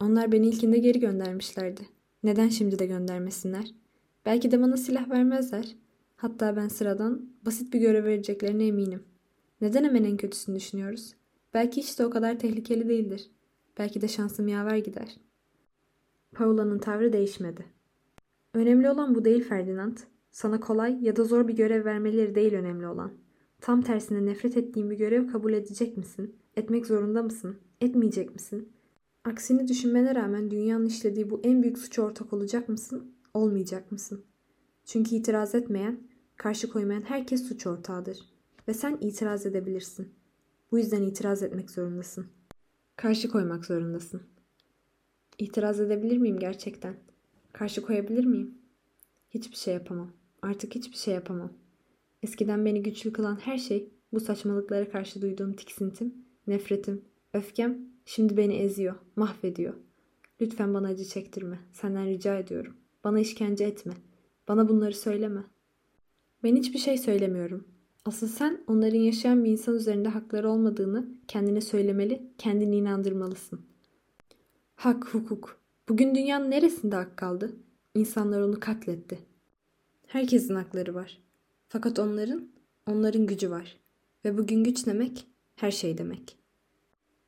Onlar 0.00 0.32
beni 0.32 0.48
ilkinde 0.48 0.78
geri 0.78 1.00
göndermişlerdi. 1.00 1.80
Neden 2.22 2.48
şimdi 2.48 2.78
de 2.78 2.86
göndermesinler? 2.86 3.74
Belki 4.26 4.50
de 4.50 4.62
bana 4.62 4.76
silah 4.76 5.10
vermezler. 5.10 5.76
Hatta 6.16 6.56
ben 6.56 6.68
sıradan 6.68 7.30
basit 7.46 7.72
bir 7.72 7.80
görev 7.80 8.04
vereceklerine 8.04 8.66
eminim. 8.66 9.02
Neden 9.60 9.84
hemen 9.84 10.04
en 10.04 10.16
kötüsünü 10.16 10.56
düşünüyoruz? 10.56 11.14
Belki 11.54 11.82
hiç 11.82 11.98
de 11.98 12.06
o 12.06 12.10
kadar 12.10 12.38
tehlikeli 12.38 12.88
değildir. 12.88 13.30
Belki 13.78 14.00
de 14.00 14.08
şansım 14.08 14.48
yaver 14.48 14.76
gider. 14.76 15.16
Paula'nın 16.34 16.78
tavrı 16.78 17.12
değişmedi. 17.12 17.64
Önemli 18.54 18.90
olan 18.90 19.14
bu 19.14 19.24
değil 19.24 19.44
Ferdinand. 19.44 19.96
Sana 20.30 20.60
kolay 20.60 21.04
ya 21.04 21.16
da 21.16 21.24
zor 21.24 21.48
bir 21.48 21.56
görev 21.56 21.84
vermeleri 21.84 22.34
değil 22.34 22.54
önemli 22.54 22.86
olan. 22.86 23.12
Tam 23.66 23.82
tersine 23.82 24.26
nefret 24.26 24.56
ettiğin 24.56 24.90
bir 24.90 24.98
görev 24.98 25.28
kabul 25.28 25.52
edecek 25.52 25.96
misin? 25.96 26.36
Etmek 26.56 26.86
zorunda 26.86 27.22
mısın? 27.22 27.56
Etmeyecek 27.80 28.34
misin? 28.34 28.72
Aksini 29.24 29.68
düşünmene 29.68 30.14
rağmen 30.14 30.50
dünyanın 30.50 30.86
işlediği 30.86 31.30
bu 31.30 31.40
en 31.44 31.62
büyük 31.62 31.78
suça 31.78 32.02
ortak 32.02 32.32
olacak 32.32 32.68
mısın? 32.68 33.14
Olmayacak 33.34 33.92
mısın? 33.92 34.24
Çünkü 34.84 35.14
itiraz 35.14 35.54
etmeyen, 35.54 36.00
karşı 36.36 36.68
koymayan 36.68 37.02
herkes 37.02 37.48
suç 37.48 37.66
ortağıdır. 37.66 38.18
Ve 38.68 38.74
sen 38.74 38.98
itiraz 39.00 39.46
edebilirsin. 39.46 40.14
Bu 40.70 40.78
yüzden 40.78 41.02
itiraz 41.02 41.42
etmek 41.42 41.70
zorundasın. 41.70 42.26
Karşı 42.96 43.28
koymak 43.28 43.64
zorundasın. 43.64 44.22
İtiraz 45.38 45.80
edebilir 45.80 46.18
miyim 46.18 46.38
gerçekten? 46.38 46.96
Karşı 47.52 47.82
koyabilir 47.82 48.24
miyim? 48.24 48.58
Hiçbir 49.30 49.56
şey 49.56 49.74
yapamam. 49.74 50.12
Artık 50.42 50.74
hiçbir 50.74 50.96
şey 50.96 51.14
yapamam. 51.14 51.65
Eskiden 52.26 52.64
beni 52.64 52.82
güçlü 52.82 53.12
kılan 53.12 53.36
her 53.36 53.58
şey, 53.58 53.92
bu 54.12 54.20
saçmalıklara 54.20 54.90
karşı 54.90 55.22
duyduğum 55.22 55.52
tiksintim, 55.52 56.14
nefretim, 56.46 57.04
öfkem 57.32 57.78
şimdi 58.04 58.36
beni 58.36 58.54
eziyor, 58.54 58.94
mahvediyor. 59.16 59.74
Lütfen 60.40 60.74
bana 60.74 60.88
acı 60.88 61.04
çektirme. 61.04 61.58
Senden 61.72 62.06
rica 62.06 62.38
ediyorum. 62.38 62.76
Bana 63.04 63.20
işkence 63.20 63.64
etme. 63.64 63.92
Bana 64.48 64.68
bunları 64.68 64.94
söyleme. 64.94 65.44
Ben 66.42 66.56
hiçbir 66.56 66.78
şey 66.78 66.98
söylemiyorum. 66.98 67.64
Asıl 68.04 68.28
sen 68.28 68.64
onların 68.66 68.98
yaşayan 68.98 69.44
bir 69.44 69.50
insan 69.50 69.74
üzerinde 69.74 70.08
hakları 70.08 70.50
olmadığını 70.50 71.08
kendine 71.28 71.60
söylemeli, 71.60 72.22
kendini 72.38 72.76
inandırmalısın. 72.76 73.60
Hak, 74.74 75.14
hukuk. 75.14 75.60
Bugün 75.88 76.14
dünyanın 76.14 76.50
neresinde 76.50 76.96
hak 76.96 77.16
kaldı? 77.16 77.56
İnsanlar 77.94 78.40
onu 78.40 78.60
katletti. 78.60 79.18
Herkesin 80.06 80.54
hakları 80.54 80.94
var. 80.94 81.25
Fakat 81.68 81.98
onların, 81.98 82.48
onların 82.86 83.26
gücü 83.26 83.50
var. 83.50 83.76
Ve 84.24 84.38
bugün 84.38 84.64
güç 84.64 84.86
demek, 84.86 85.26
her 85.56 85.70
şey 85.70 85.98
demek. 85.98 86.36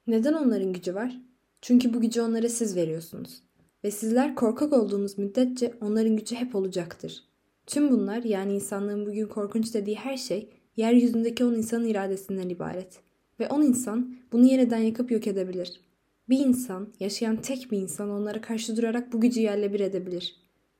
Neden 0.07 0.33
onların 0.33 0.73
gücü 0.73 0.95
var? 0.95 1.21
Çünkü 1.63 1.95
bu 1.95 2.01
gücü 2.01 2.21
onlara 2.21 2.49
siz 2.49 2.77
veriyorsunuz. 2.77 3.43
Ve 3.85 3.91
sizler 3.91 4.35
korkak 4.35 4.73
olduğunuz 4.73 5.19
müddetçe 5.19 5.75
onların 5.81 6.17
gücü 6.17 6.35
hep 6.35 6.55
olacaktır. 6.55 7.25
Tüm 7.67 7.91
bunlar 7.91 8.23
yani 8.23 8.55
insanlığın 8.55 9.07
bugün 9.07 9.27
korkunç 9.27 9.75
dediği 9.75 9.97
her 9.97 10.17
şey 10.17 10.49
yeryüzündeki 10.77 11.45
on 11.45 11.55
insanın 11.55 11.87
iradesinden 11.87 12.49
ibaret. 12.49 13.01
Ve 13.41 13.49
on 13.49 13.63
insan 13.63 14.17
bunu 14.33 14.47
yeniden 14.47 14.79
yakıp 14.79 15.11
yok 15.11 15.27
edebilir. 15.27 15.81
Bir 16.29 16.39
insan, 16.39 16.89
yaşayan 17.01 17.37
tek 17.37 17.71
bir 17.71 17.79
insan 17.79 18.11
onlara 18.11 18.41
karşı 18.41 18.77
durarak 18.77 19.13
bu 19.13 19.21
gücü 19.21 19.41
yerle 19.41 19.73
bir 19.73 19.81
edebilir. 19.81 20.37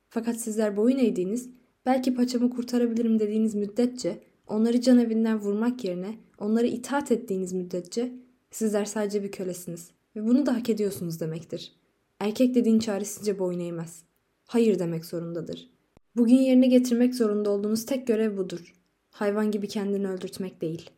Fakat 0.09 0.41
sizler 0.41 0.77
boyun 0.77 0.97
eğdiğiniz, 0.97 1.49
belki 1.89 2.13
paçamı 2.13 2.49
kurtarabilirim 2.49 3.19
dediğiniz 3.19 3.55
müddetçe, 3.55 4.23
onları 4.47 4.81
can 4.81 4.99
evinden 4.99 5.39
vurmak 5.39 5.83
yerine 5.83 6.17
onlara 6.37 6.67
itaat 6.67 7.11
ettiğiniz 7.11 7.53
müddetçe 7.53 8.13
sizler 8.51 8.85
sadece 8.85 9.23
bir 9.23 9.31
kölesiniz 9.31 9.91
ve 10.15 10.25
bunu 10.27 10.45
da 10.45 10.55
hak 10.55 10.69
ediyorsunuz 10.69 11.19
demektir. 11.19 11.73
Erkek 12.19 12.55
dediğin 12.55 12.79
çaresizce 12.79 13.39
boyun 13.39 13.59
eğmez. 13.59 14.03
Hayır 14.45 14.79
demek 14.79 15.05
zorundadır. 15.05 15.69
Bugün 16.15 16.35
yerine 16.35 16.67
getirmek 16.67 17.15
zorunda 17.15 17.49
olduğunuz 17.49 17.85
tek 17.85 18.07
görev 18.07 18.37
budur. 18.37 18.73
Hayvan 19.11 19.51
gibi 19.51 19.67
kendini 19.67 20.07
öldürtmek 20.07 20.61
değil. 20.61 20.89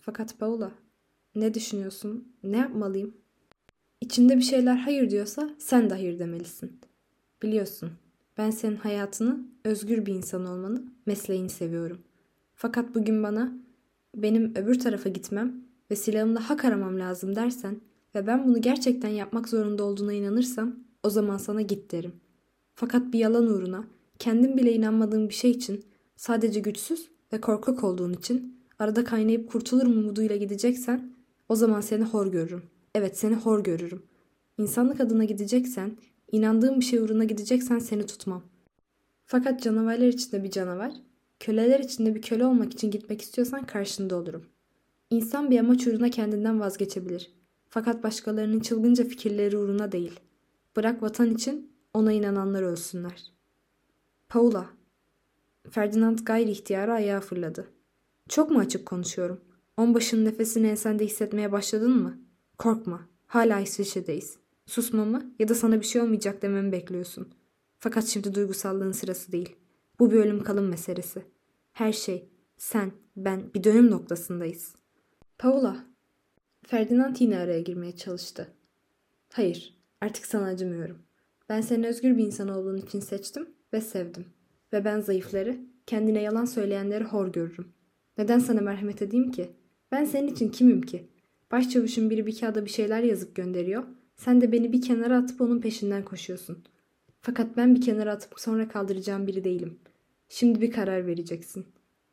Fakat 0.00 0.38
Paula, 0.38 0.72
ne 1.34 1.54
düşünüyorsun? 1.54 2.32
Ne 2.42 2.56
yapmalıyım? 2.56 3.14
İçinde 4.00 4.36
bir 4.36 4.42
şeyler 4.42 4.76
hayır 4.76 5.10
diyorsa 5.10 5.50
sen 5.58 5.90
de 5.90 5.94
hayır 5.94 6.18
demelisin. 6.18 6.80
Biliyorsun, 7.42 7.90
ben 8.38 8.50
senin 8.50 8.76
hayatını, 8.76 9.40
özgür 9.64 10.06
bir 10.06 10.14
insan 10.14 10.46
olmanı, 10.46 10.82
mesleğini 11.06 11.48
seviyorum. 11.48 11.98
Fakat 12.54 12.94
bugün 12.94 13.22
bana 13.22 13.52
benim 14.16 14.54
öbür 14.56 14.80
tarafa 14.80 15.08
gitmem 15.08 15.54
ve 15.90 15.96
silahımla 15.96 16.50
hak 16.50 16.64
aramam 16.64 17.00
lazım 17.00 17.36
dersen 17.36 17.80
ve 18.14 18.26
ben 18.26 18.46
bunu 18.46 18.60
gerçekten 18.60 19.08
yapmak 19.08 19.48
zorunda 19.48 19.84
olduğuna 19.84 20.12
inanırsam 20.12 20.76
o 21.02 21.10
zaman 21.10 21.36
sana 21.36 21.62
git 21.62 21.92
derim. 21.92 22.12
Fakat 22.74 23.12
bir 23.12 23.18
yalan 23.18 23.46
uğruna 23.46 23.84
kendim 24.18 24.56
bile 24.56 24.72
inanmadığım 24.72 25.28
bir 25.28 25.34
şey 25.34 25.50
için 25.50 25.84
sadece 26.16 26.60
güçsüz 26.60 27.08
ve 27.32 27.40
korkak 27.40 27.84
olduğun 27.84 28.12
için 28.12 28.58
arada 28.78 29.04
kaynayıp 29.04 29.52
kurtulurum 29.52 29.98
umuduyla 29.98 30.36
gideceksen 30.36 31.12
o 31.48 31.54
zaman 31.54 31.80
seni 31.80 32.04
hor 32.04 32.26
görürüm. 32.26 32.62
Evet 32.94 33.18
seni 33.18 33.34
hor 33.34 33.64
görürüm. 33.64 34.02
İnsanlık 34.58 35.00
adına 35.00 35.24
gideceksen, 35.24 35.96
inandığım 36.32 36.80
bir 36.80 36.84
şey 36.84 36.98
uğruna 36.98 37.24
gideceksen 37.24 37.78
seni 37.78 38.06
tutmam. 38.06 38.42
Fakat 39.24 39.62
canavarlar 39.62 40.06
içinde 40.06 40.44
bir 40.44 40.50
canavar, 40.50 40.92
köleler 41.40 41.80
içinde 41.80 42.14
bir 42.14 42.22
köle 42.22 42.46
olmak 42.46 42.72
için 42.72 42.90
gitmek 42.90 43.22
istiyorsan 43.22 43.66
karşında 43.66 44.16
olurum. 44.16 44.44
İnsan 45.10 45.50
bir 45.50 45.58
amaç 45.58 45.86
uğruna 45.86 46.10
kendinden 46.10 46.60
vazgeçebilir. 46.60 47.32
Fakat 47.68 48.02
başkalarının 48.02 48.60
çılgınca 48.60 49.04
fikirleri 49.04 49.56
uğruna 49.56 49.92
değil. 49.92 50.20
Bırak 50.76 51.02
vatan 51.02 51.30
için 51.30 51.72
ona 51.94 52.12
inananlar 52.12 52.62
ölsünler. 52.62 53.32
Paula. 54.28 54.66
Ferdinand 55.70 56.18
gayri 56.18 56.50
ihtiyarı 56.50 56.92
ayağa 56.92 57.20
fırladı. 57.20 57.68
Çok 58.28 58.50
mu 58.50 58.58
açık 58.58 58.86
konuşuyorum? 58.86 59.40
Onbaşının 59.76 60.24
nefesini 60.24 60.66
ensende 60.66 61.04
hissetmeye 61.04 61.52
başladın 61.52 62.02
mı? 62.02 62.18
Korkma. 62.58 63.00
Hala 63.26 63.60
İsviçre'deyiz. 63.60 64.36
Susmamı 64.68 65.34
ya 65.38 65.48
da 65.48 65.54
sana 65.54 65.80
bir 65.80 65.86
şey 65.86 66.02
olmayacak 66.02 66.42
dememi 66.42 66.72
bekliyorsun. 66.72 67.28
Fakat 67.78 68.06
şimdi 68.06 68.34
duygusallığın 68.34 68.92
sırası 68.92 69.32
değil. 69.32 69.56
Bu 69.98 70.10
bir 70.10 70.16
ölüm 70.16 70.42
kalım 70.42 70.68
meselesi. 70.68 71.22
Her 71.72 71.92
şey, 71.92 72.28
sen, 72.56 72.92
ben 73.16 73.54
bir 73.54 73.64
dönüm 73.64 73.90
noktasındayız. 73.90 74.74
Paula. 75.38 75.84
Ferdinand 76.66 77.16
yine 77.18 77.38
araya 77.38 77.60
girmeye 77.60 77.96
çalıştı. 77.96 78.48
Hayır, 79.32 79.78
artık 80.00 80.26
sana 80.26 80.44
acımıyorum. 80.44 80.98
Ben 81.48 81.60
seni 81.60 81.86
özgür 81.86 82.16
bir 82.16 82.24
insan 82.24 82.48
olduğun 82.48 82.76
için 82.76 83.00
seçtim 83.00 83.48
ve 83.72 83.80
sevdim. 83.80 84.26
Ve 84.72 84.84
ben 84.84 85.00
zayıfları, 85.00 85.56
kendine 85.86 86.22
yalan 86.22 86.44
söyleyenleri 86.44 87.04
hor 87.04 87.32
görürüm. 87.32 87.72
Neden 88.18 88.38
sana 88.38 88.60
merhamet 88.60 89.02
edeyim 89.02 89.30
ki? 89.30 89.50
Ben 89.92 90.04
senin 90.04 90.28
için 90.28 90.48
kimim 90.48 90.82
ki? 90.82 91.08
Başçavuşun 91.52 92.10
biri 92.10 92.26
bir 92.26 92.38
kağıda 92.40 92.64
bir 92.64 92.70
şeyler 92.70 93.02
yazıp 93.02 93.34
gönderiyor. 93.34 93.84
Sen 94.18 94.40
de 94.40 94.52
beni 94.52 94.72
bir 94.72 94.82
kenara 94.82 95.16
atıp 95.16 95.40
onun 95.40 95.60
peşinden 95.60 96.04
koşuyorsun. 96.04 96.64
Fakat 97.20 97.56
ben 97.56 97.74
bir 97.74 97.80
kenara 97.80 98.12
atıp 98.12 98.40
sonra 98.40 98.68
kaldıracağım 98.68 99.26
biri 99.26 99.44
değilim. 99.44 99.78
Şimdi 100.28 100.60
bir 100.60 100.70
karar 100.70 101.06
vereceksin. 101.06 101.66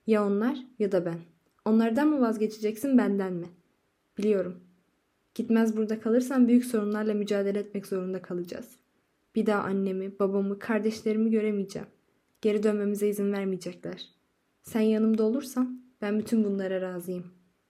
Ya 0.08 0.26
onlar 0.26 0.58
ya 0.80 0.92
da 0.92 1.06
ben. 1.06 1.20
Onlardan 1.66 2.08
mı 2.08 2.22
vazgeçeceksin 2.22 2.98
benden 2.98 3.34
mi? 3.34 3.48
Biliyorum. 4.18 4.60
Gitmez 5.36 5.78
burada 5.78 6.00
kalırsan 6.00 6.48
büyük 6.48 6.66
sorunlarla 6.66 7.14
mücadele 7.14 7.60
etmek 7.60 7.88
zorunda 7.88 8.22
kalacağız. 8.22 8.76
Bir 9.36 9.46
daha 9.46 9.64
annemi, 9.64 10.20
babamı, 10.20 10.60
kardeşlerimi 10.60 11.32
göremeyeceğim. 11.32 11.88
Geri 12.42 12.64
dönmemize 12.64 13.08
izin 13.08 13.34
vermeyecekler. 13.34 14.10
Sen 14.62 14.82
yanımda 14.82 15.24
olursan 15.24 15.82
ben 16.02 16.20
bütün 16.20 16.44
bunlara 16.44 16.82
razıyım. 16.82 17.26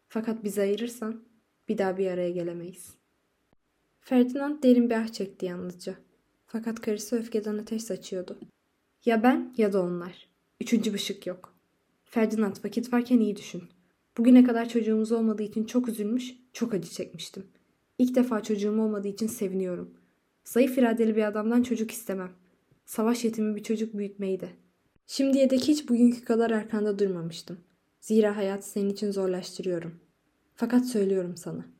Fakat 0.07 0.43
bizi 0.43 0.61
ayırırsan 0.61 1.23
bir 1.69 1.77
daha 1.77 1.97
bir 1.97 2.07
araya 2.07 2.31
gelemeyiz. 2.31 3.04
Ferdinand 4.07 4.63
derin 4.63 4.89
bir 4.89 4.95
ah 4.95 5.07
çekti 5.07 5.45
yalnızca. 5.45 5.95
Fakat 6.47 6.81
karısı 6.81 7.15
öfkeden 7.15 7.57
ateş 7.57 7.83
saçıyordu. 7.83 8.39
Ya 9.05 9.23
ben 9.23 9.53
ya 9.57 9.73
da 9.73 9.81
onlar. 9.81 10.29
Üçüncü 10.61 10.93
bir 10.93 10.99
şık 10.99 11.27
yok. 11.27 11.53
Ferdinand 12.05 12.55
vakit 12.65 12.93
varken 12.93 13.19
iyi 13.19 13.35
düşün. 13.35 13.63
Bugüne 14.17 14.43
kadar 14.43 14.69
çocuğumuz 14.69 15.11
olmadığı 15.11 15.43
için 15.43 15.65
çok 15.65 15.89
üzülmüş, 15.89 16.35
çok 16.53 16.73
acı 16.73 16.89
çekmiştim. 16.89 17.47
İlk 17.97 18.15
defa 18.15 18.43
çocuğum 18.43 18.81
olmadığı 18.81 19.07
için 19.07 19.27
seviniyorum. 19.27 19.93
Zayıf 20.43 20.77
iradeli 20.77 21.15
bir 21.15 21.27
adamdan 21.27 21.63
çocuk 21.63 21.91
istemem. 21.91 22.31
Savaş 22.85 23.23
yetimi 23.23 23.55
bir 23.55 23.63
çocuk 23.63 23.97
büyütmeyi 23.97 24.39
de. 24.39 24.49
Şimdiye 25.07 25.49
dek 25.49 25.61
hiç 25.61 25.89
bugünkü 25.89 26.23
kadar 26.23 26.51
arkanda 26.51 26.99
durmamıştım. 26.99 27.57
Zira 28.01 28.37
hayatı 28.37 28.69
senin 28.69 28.89
için 28.89 29.11
zorlaştırıyorum. 29.11 29.99
Fakat 30.55 30.85
söylüyorum 30.85 31.37
sana. 31.37 31.74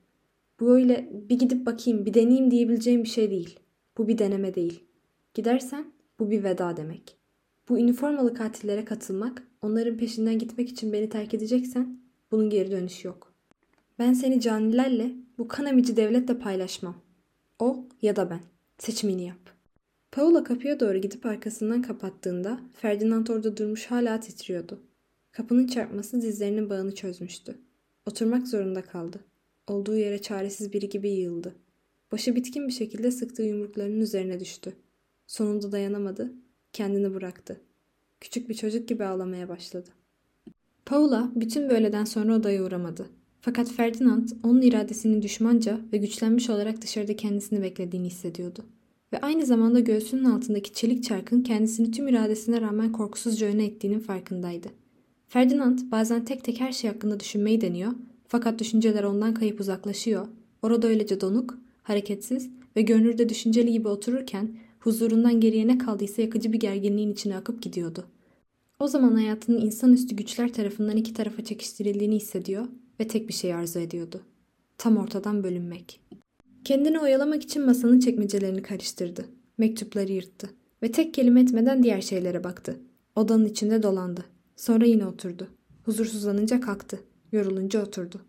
Bu 0.60 0.72
öyle 0.72 1.10
bir 1.30 1.40
gidip 1.40 1.66
bakayım, 1.66 2.06
bir 2.06 2.14
deneyeyim 2.14 2.52
diyebileceğim 2.52 3.04
bir 3.04 3.10
şey 3.10 3.32
değil. 3.32 3.60
Bu 3.98 4.08
bir 4.08 4.18
deneme 4.18 4.56
değil. 4.56 4.84
Gidersen 5.34 5.86
bu 6.20 6.32
bir 6.32 6.44
veda 6.44 6.78
demek. 6.78 7.18
Bu 7.70 7.80
üniformalı 7.80 8.34
katillere 8.34 8.86
katılmak, 8.86 9.48
onların 9.62 9.98
peşinden 9.98 10.40
gitmek 10.40 10.70
için 10.70 10.94
beni 10.94 11.10
terk 11.10 11.34
edeceksen 11.34 12.00
bunun 12.32 12.50
geri 12.50 12.72
dönüşü 12.72 13.08
yok. 13.08 13.34
Ben 14.00 14.14
seni 14.14 14.42
canilerle, 14.42 15.12
bu 15.38 15.48
kan 15.48 15.66
emici 15.66 15.98
devletle 15.98 16.40
paylaşmam. 16.40 16.96
O 17.60 17.86
ya 18.02 18.16
da 18.16 18.30
ben. 18.30 18.42
Seçimini 18.78 19.26
yap. 19.26 19.38
Paula 20.12 20.44
kapıya 20.44 20.80
doğru 20.80 20.98
gidip 20.98 21.26
arkasından 21.26 21.82
kapattığında 21.82 22.60
Ferdinand 22.74 23.28
orada 23.28 23.58
durmuş 23.58 23.86
hala 23.86 24.20
titriyordu. 24.20 24.80
Kapının 25.32 25.68
çarpması 25.68 26.22
dizlerinin 26.22 26.70
bağını 26.70 26.96
çözmüştü. 26.96 27.58
Oturmak 28.06 28.48
zorunda 28.48 28.82
kaldı. 28.82 29.20
Olduğu 29.68 29.98
yere 29.98 30.22
çaresiz 30.22 30.74
biri 30.74 30.90
gibi 30.90 31.10
yığıldı. 31.10 31.56
Başı 32.12 32.36
bitkin 32.36 32.68
bir 32.68 32.74
şekilde 32.74 33.12
sıktığı 33.12 33.44
yumruklarının 33.44 34.00
üzerine 34.00 34.40
düştü. 34.40 34.74
Sonunda 35.28 35.72
dayanamadı, 35.72 36.34
kendini 36.74 37.14
bıraktı. 37.14 37.62
Küçük 38.22 38.50
bir 38.50 38.54
çocuk 38.54 38.88
gibi 38.88 39.06
ağlamaya 39.06 39.50
başladı. 39.50 39.90
Paula 40.86 41.32
bütün 41.36 41.70
böyleden 41.70 42.06
sonra 42.06 42.36
odaya 42.36 42.64
uğramadı. 42.64 43.10
Fakat 43.42 43.72
Ferdinand 43.72 44.30
onun 44.44 44.62
iradesinin 44.62 45.22
düşmanca 45.22 45.80
ve 45.94 45.98
güçlenmiş 45.98 46.50
olarak 46.50 46.82
dışarıda 46.82 47.16
kendisini 47.16 47.62
beklediğini 47.62 48.08
hissediyordu. 48.08 48.66
Ve 49.14 49.20
aynı 49.22 49.46
zamanda 49.46 49.80
göğsünün 49.80 50.26
altındaki 50.26 50.74
çelik 50.74 51.04
çarkın 51.04 51.42
kendisini 51.42 51.92
tüm 51.92 52.08
iradesine 52.08 52.62
rağmen 52.62 52.92
korkusuzca 52.92 53.48
öne 53.48 53.66
ettiğinin 53.66 54.00
farkındaydı. 54.00 54.68
Ferdinand 55.28 55.80
bazen 55.92 56.26
tek 56.26 56.44
tek 56.44 56.60
her 56.60 56.72
şey 56.72 56.92
hakkında 56.92 57.20
düşünmeyi 57.20 57.62
deniyor 57.62 57.92
fakat 58.28 58.60
düşünceler 58.60 59.04
ondan 59.04 59.34
kayıp 59.34 59.60
uzaklaşıyor. 59.60 60.28
Orada 60.62 60.88
öylece 60.88 61.22
donuk, 61.22 61.58
hareketsiz 61.84 62.50
ve 62.76 62.82
görünürde 62.82 63.30
düşünceli 63.30 63.72
gibi 63.72 63.88
otururken 63.88 64.58
huzurundan 64.80 65.40
geriye 65.40 65.68
ne 65.68 65.78
kaldıysa 65.78 66.22
yakıcı 66.22 66.54
bir 66.54 66.60
gerginliğin 66.60 67.12
içine 67.12 67.38
akıp 67.38 67.62
gidiyordu. 67.62 68.06
O 68.80 68.88
zaman 68.88 69.16
hayatının 69.16 69.62
insanüstü 69.62 70.16
güçler 70.16 70.54
tarafından 70.54 70.98
iki 70.98 71.14
tarafa 71.14 71.44
çekiştirildiğini 71.44 72.16
hissediyor 72.16 72.68
ve 73.00 73.08
tek 73.08 73.28
bir 73.28 73.34
şey 73.34 73.54
arzu 73.54 73.80
ediyordu. 73.80 74.22
Tam 74.78 74.98
ortadan 74.98 75.44
bölünmek. 75.44 76.02
Kendini 76.64 77.00
oyalamak 77.00 77.44
için 77.44 77.66
masanın 77.66 78.00
çekmecelerini 78.00 78.62
karıştırdı. 78.62 79.26
Mektupları 79.58 80.12
yırttı 80.12 80.50
ve 80.84 80.92
tek 80.92 81.14
kelime 81.14 81.42
etmeden 81.42 81.84
diğer 81.84 82.02
şeylere 82.02 82.44
baktı. 82.44 82.80
Odanın 83.16 83.46
içinde 83.46 83.84
dolandı. 83.84 84.26
Sonra 84.56 84.86
yine 84.86 85.06
oturdu. 85.06 85.48
Huzursuzlanınca 85.84 86.62
kalktı. 86.62 87.00
Yorulunca 87.36 87.86
oturdu. 87.86 88.22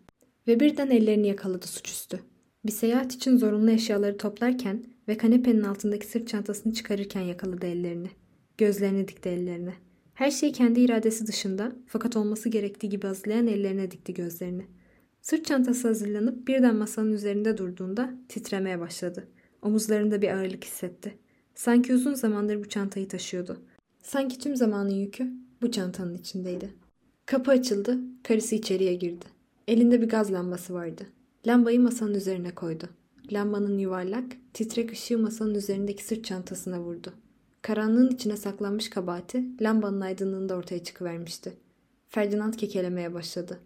Ve 0.47 0.59
birden 0.59 0.89
ellerini 0.89 1.27
yakaladı 1.27 1.67
suçüstü. 1.67 2.19
Bir 2.65 2.71
seyahat 2.71 3.13
için 3.13 3.37
zorunlu 3.37 3.71
eşyaları 3.71 4.17
toplarken 4.17 4.85
ve 5.07 5.17
kanepenin 5.17 5.61
altındaki 5.61 6.07
sırt 6.07 6.27
çantasını 6.27 6.73
çıkarırken 6.73 7.21
yakaladı 7.21 7.65
ellerini. 7.65 8.09
Gözlerini 8.57 9.07
dikti 9.07 9.29
ellerine. 9.29 9.73
Her 10.13 10.31
şeyi 10.31 10.51
kendi 10.51 10.79
iradesi 10.79 11.27
dışında 11.27 11.71
fakat 11.87 12.17
olması 12.17 12.49
gerektiği 12.49 12.89
gibi 12.89 13.07
hazırlayan 13.07 13.47
ellerine 13.47 13.91
dikti 13.91 14.13
gözlerini. 14.13 14.65
Sırt 15.21 15.45
çantası 15.45 15.87
hazırlanıp 15.87 16.47
birden 16.47 16.75
masanın 16.75 17.13
üzerinde 17.13 17.57
durduğunda 17.57 18.13
titremeye 18.29 18.79
başladı. 18.79 19.27
Omuzlarında 19.61 20.21
bir 20.21 20.29
ağırlık 20.29 20.65
hissetti. 20.65 21.17
Sanki 21.55 21.93
uzun 21.93 22.13
zamandır 22.13 22.59
bu 22.59 22.69
çantayı 22.69 23.07
taşıyordu. 23.07 23.61
Sanki 24.03 24.39
tüm 24.39 24.55
zamanın 24.55 24.95
yükü 24.95 25.33
bu 25.61 25.71
çantanın 25.71 26.15
içindeydi. 26.15 26.86
Kapı 27.27 27.51
açıldı, 27.51 27.97
karısı 28.23 28.55
içeriye 28.55 28.93
girdi. 28.93 29.25
Elinde 29.67 30.01
bir 30.01 30.09
gaz 30.09 30.31
lambası 30.31 30.73
vardı. 30.73 31.03
Lambayı 31.47 31.79
masanın 31.79 32.13
üzerine 32.13 32.55
koydu. 32.55 32.89
Lambanın 33.31 33.77
yuvarlak, 33.77 34.23
titrek 34.53 34.91
ışığı 34.91 35.19
masanın 35.19 35.55
üzerindeki 35.55 36.03
sırt 36.03 36.25
çantasına 36.25 36.81
vurdu. 36.81 37.13
Karanlığın 37.61 38.09
içine 38.09 38.37
saklanmış 38.37 38.89
kabahati 38.89 39.43
lambanın 39.61 40.01
aydınlığında 40.01 40.55
ortaya 40.55 40.83
çıkıvermişti. 40.83 41.53
Ferdinand 42.09 42.53
kekelemeye 42.53 43.13
başladı. 43.13 43.59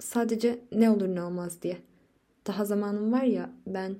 Sadece 0.00 0.64
ne 0.72 0.90
olur 0.90 1.08
ne 1.08 1.22
olmaz 1.22 1.62
diye. 1.62 1.76
Daha 2.46 2.64
zamanım 2.64 3.12
var 3.12 3.24
ya 3.24 3.50
ben... 3.66 3.96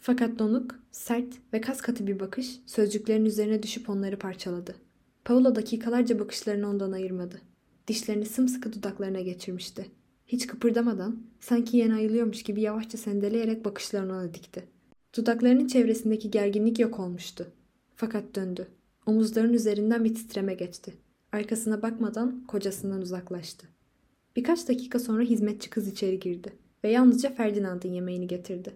Fakat 0.00 0.38
donuk, 0.38 0.78
sert 0.92 1.34
ve 1.52 1.60
kas 1.60 1.80
katı 1.80 2.06
bir 2.06 2.20
bakış 2.20 2.60
sözcüklerin 2.66 3.24
üzerine 3.24 3.62
düşüp 3.62 3.90
onları 3.90 4.18
parçaladı. 4.18 4.74
Paula 5.24 5.54
dakikalarca 5.54 6.18
bakışlarını 6.18 6.68
ondan 6.68 6.92
ayırmadı. 6.92 7.53
Dişlerini 7.88 8.26
sımsıkı 8.26 8.72
dudaklarına 8.72 9.20
geçirmişti. 9.20 9.86
Hiç 10.26 10.46
kıpırdamadan, 10.46 11.22
sanki 11.40 11.76
yeni 11.76 11.94
ayılıyormuş 11.94 12.42
gibi 12.42 12.60
yavaşça 12.60 12.98
sendeleyerek 12.98 13.64
bakışlarını 13.64 14.12
ona 14.12 14.34
dikti. 14.34 14.64
Dudaklarının 15.16 15.66
çevresindeki 15.66 16.30
gerginlik 16.30 16.78
yok 16.78 17.00
olmuştu. 17.00 17.46
Fakat 17.96 18.34
döndü. 18.34 18.66
Omuzların 19.06 19.52
üzerinden 19.52 20.04
bir 20.04 20.14
titreme 20.14 20.54
geçti. 20.54 20.94
Arkasına 21.32 21.82
bakmadan 21.82 22.44
kocasından 22.46 23.02
uzaklaştı. 23.02 23.66
Birkaç 24.36 24.68
dakika 24.68 24.98
sonra 24.98 25.22
hizmetçi 25.22 25.70
kız 25.70 25.88
içeri 25.88 26.20
girdi 26.20 26.52
ve 26.84 26.90
yalnızca 26.90 27.34
Ferdinand'ın 27.34 27.92
yemeğini 27.92 28.26
getirdi. 28.26 28.72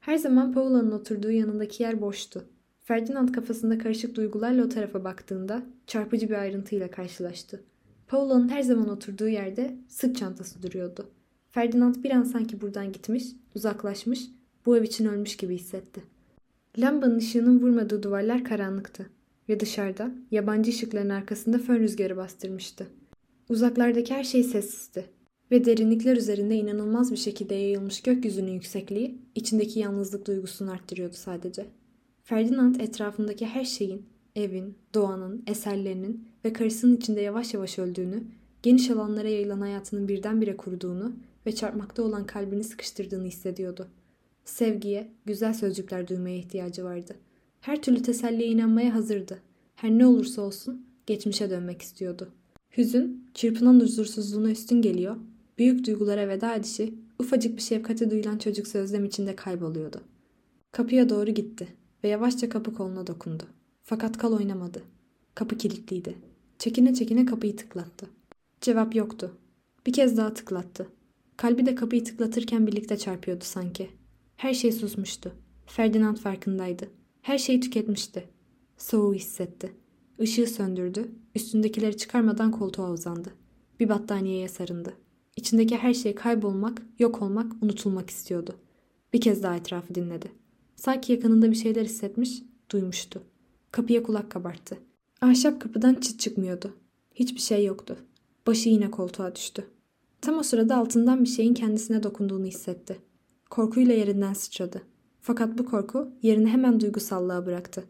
Her 0.00 0.16
zaman 0.16 0.52
Paula'nın 0.52 0.92
oturduğu 0.92 1.30
yanındaki 1.30 1.82
yer 1.82 2.00
boştu. 2.00 2.44
Ferdinand 2.84 3.28
kafasında 3.28 3.78
karışık 3.78 4.14
duygularla 4.14 4.64
o 4.64 4.68
tarafa 4.68 5.04
baktığında 5.04 5.62
çarpıcı 5.86 6.28
bir 6.28 6.34
ayrıntıyla 6.34 6.90
karşılaştı. 6.90 7.62
Paula'nın 8.12 8.48
her 8.48 8.62
zaman 8.62 8.88
oturduğu 8.88 9.28
yerde 9.28 9.76
sırt 9.88 10.16
çantası 10.16 10.62
duruyordu. 10.62 11.10
Ferdinand 11.50 11.94
bir 12.04 12.10
an 12.10 12.22
sanki 12.22 12.60
buradan 12.60 12.92
gitmiş, 12.92 13.24
uzaklaşmış, 13.54 14.20
bu 14.66 14.76
ev 14.76 14.82
için 14.82 15.06
ölmüş 15.06 15.36
gibi 15.36 15.54
hissetti. 15.54 16.02
Lambanın 16.78 17.18
ışığının 17.18 17.60
vurmadığı 17.60 18.02
duvarlar 18.02 18.44
karanlıktı 18.44 19.10
ve 19.48 19.60
dışarıda 19.60 20.10
yabancı 20.30 20.70
ışıkların 20.70 21.08
arkasında 21.08 21.58
fön 21.58 21.80
rüzgarı 21.80 22.16
bastırmıştı. 22.16 22.86
Uzaklardaki 23.48 24.14
her 24.14 24.24
şey 24.24 24.44
sessizdi 24.44 25.04
ve 25.50 25.64
derinlikler 25.64 26.16
üzerinde 26.16 26.56
inanılmaz 26.56 27.12
bir 27.12 27.16
şekilde 27.16 27.54
yayılmış 27.54 28.02
gökyüzünün 28.02 28.52
yüksekliği 28.52 29.18
içindeki 29.34 29.80
yalnızlık 29.80 30.26
duygusunu 30.26 30.70
arttırıyordu 30.70 31.14
sadece. 31.14 31.66
Ferdinand 32.24 32.74
etrafındaki 32.74 33.46
her 33.46 33.64
şeyin, 33.64 34.06
evin, 34.36 34.74
doğanın, 34.94 35.42
eserlerinin 35.46 36.28
ve 36.44 36.52
karısının 36.52 36.96
içinde 36.96 37.20
yavaş 37.20 37.54
yavaş 37.54 37.78
öldüğünü, 37.78 38.22
geniş 38.62 38.90
alanlara 38.90 39.28
yayılan 39.28 39.60
hayatının 39.60 40.08
birdenbire 40.08 40.56
kuruduğunu 40.56 41.12
ve 41.46 41.54
çarpmakta 41.54 42.02
olan 42.02 42.26
kalbini 42.26 42.64
sıkıştırdığını 42.64 43.26
hissediyordu. 43.26 43.88
Sevgiye, 44.44 45.08
güzel 45.26 45.54
sözcükler 45.54 46.08
duymaya 46.08 46.36
ihtiyacı 46.36 46.84
vardı. 46.84 47.16
Her 47.60 47.82
türlü 47.82 48.02
teselliye 48.02 48.48
inanmaya 48.48 48.94
hazırdı. 48.94 49.38
Her 49.74 49.90
ne 49.90 50.06
olursa 50.06 50.42
olsun 50.42 50.86
geçmişe 51.06 51.50
dönmek 51.50 51.82
istiyordu. 51.82 52.28
Hüzün, 52.76 53.24
çırpınan 53.34 53.80
huzursuzluğuna 53.80 54.50
üstün 54.50 54.82
geliyor, 54.82 55.16
büyük 55.58 55.86
duygulara 55.86 56.28
veda 56.28 56.54
edişi, 56.54 56.94
ufacık 57.18 57.56
bir 57.56 57.62
şefkate 57.62 58.10
duyulan 58.10 58.38
çocuk 58.38 58.68
sözlem 58.68 59.04
içinde 59.04 59.36
kayboluyordu. 59.36 60.00
Kapıya 60.72 61.08
doğru 61.08 61.30
gitti 61.30 61.68
ve 62.04 62.08
yavaşça 62.08 62.48
kapı 62.48 62.74
koluna 62.74 63.06
dokundu. 63.06 63.44
Fakat 63.84 64.18
kal 64.18 64.32
oynamadı. 64.32 64.82
Kapı 65.34 65.58
kilitliydi. 65.58 66.18
Çekine 66.58 66.94
çekine 66.94 67.26
kapıyı 67.26 67.56
tıklattı. 67.56 68.06
Cevap 68.60 68.94
yoktu. 68.94 69.36
Bir 69.86 69.92
kez 69.92 70.16
daha 70.16 70.34
tıklattı. 70.34 70.88
Kalbi 71.36 71.66
de 71.66 71.74
kapıyı 71.74 72.04
tıklatırken 72.04 72.66
birlikte 72.66 72.96
çarpıyordu 72.96 73.44
sanki. 73.44 73.90
Her 74.36 74.54
şey 74.54 74.72
susmuştu. 74.72 75.32
Ferdinand 75.66 76.16
farkındaydı. 76.16 76.88
Her 77.22 77.38
şeyi 77.38 77.60
tüketmişti. 77.60 78.28
Soğuğu 78.78 79.14
hissetti. 79.14 79.72
Işığı 80.18 80.46
söndürdü. 80.46 81.10
Üstündekileri 81.34 81.96
çıkarmadan 81.96 82.50
koltuğa 82.50 82.90
uzandı. 82.90 83.32
Bir 83.80 83.88
battaniyeye 83.88 84.48
sarındı. 84.48 84.94
İçindeki 85.36 85.76
her 85.76 85.94
şey 85.94 86.14
kaybolmak, 86.14 86.82
yok 86.98 87.22
olmak, 87.22 87.52
unutulmak 87.62 88.10
istiyordu. 88.10 88.56
Bir 89.12 89.20
kez 89.20 89.42
daha 89.42 89.56
etrafı 89.56 89.94
dinledi. 89.94 90.32
Sanki 90.76 91.12
yakınında 91.12 91.50
bir 91.50 91.56
şeyler 91.56 91.84
hissetmiş, 91.84 92.42
duymuştu. 92.70 93.22
Kapıya 93.72 94.02
kulak 94.02 94.30
kabarttı. 94.30 94.78
Ahşap 95.20 95.60
kapıdan 95.60 95.94
çıt 95.94 96.20
çıkmıyordu. 96.20 96.74
Hiçbir 97.14 97.40
şey 97.40 97.64
yoktu. 97.64 97.96
Başı 98.46 98.68
yine 98.68 98.90
koltuğa 98.90 99.34
düştü. 99.34 99.66
Tam 100.20 100.38
o 100.38 100.42
sırada 100.42 100.76
altından 100.76 101.24
bir 101.24 101.28
şeyin 101.28 101.54
kendisine 101.54 102.02
dokunduğunu 102.02 102.46
hissetti. 102.46 102.98
Korkuyla 103.50 103.94
yerinden 103.94 104.32
sıçradı. 104.32 104.82
Fakat 105.20 105.58
bu 105.58 105.64
korku 105.64 106.10
yerini 106.22 106.48
hemen 106.48 106.80
duygusallığa 106.80 107.46
bıraktı. 107.46 107.84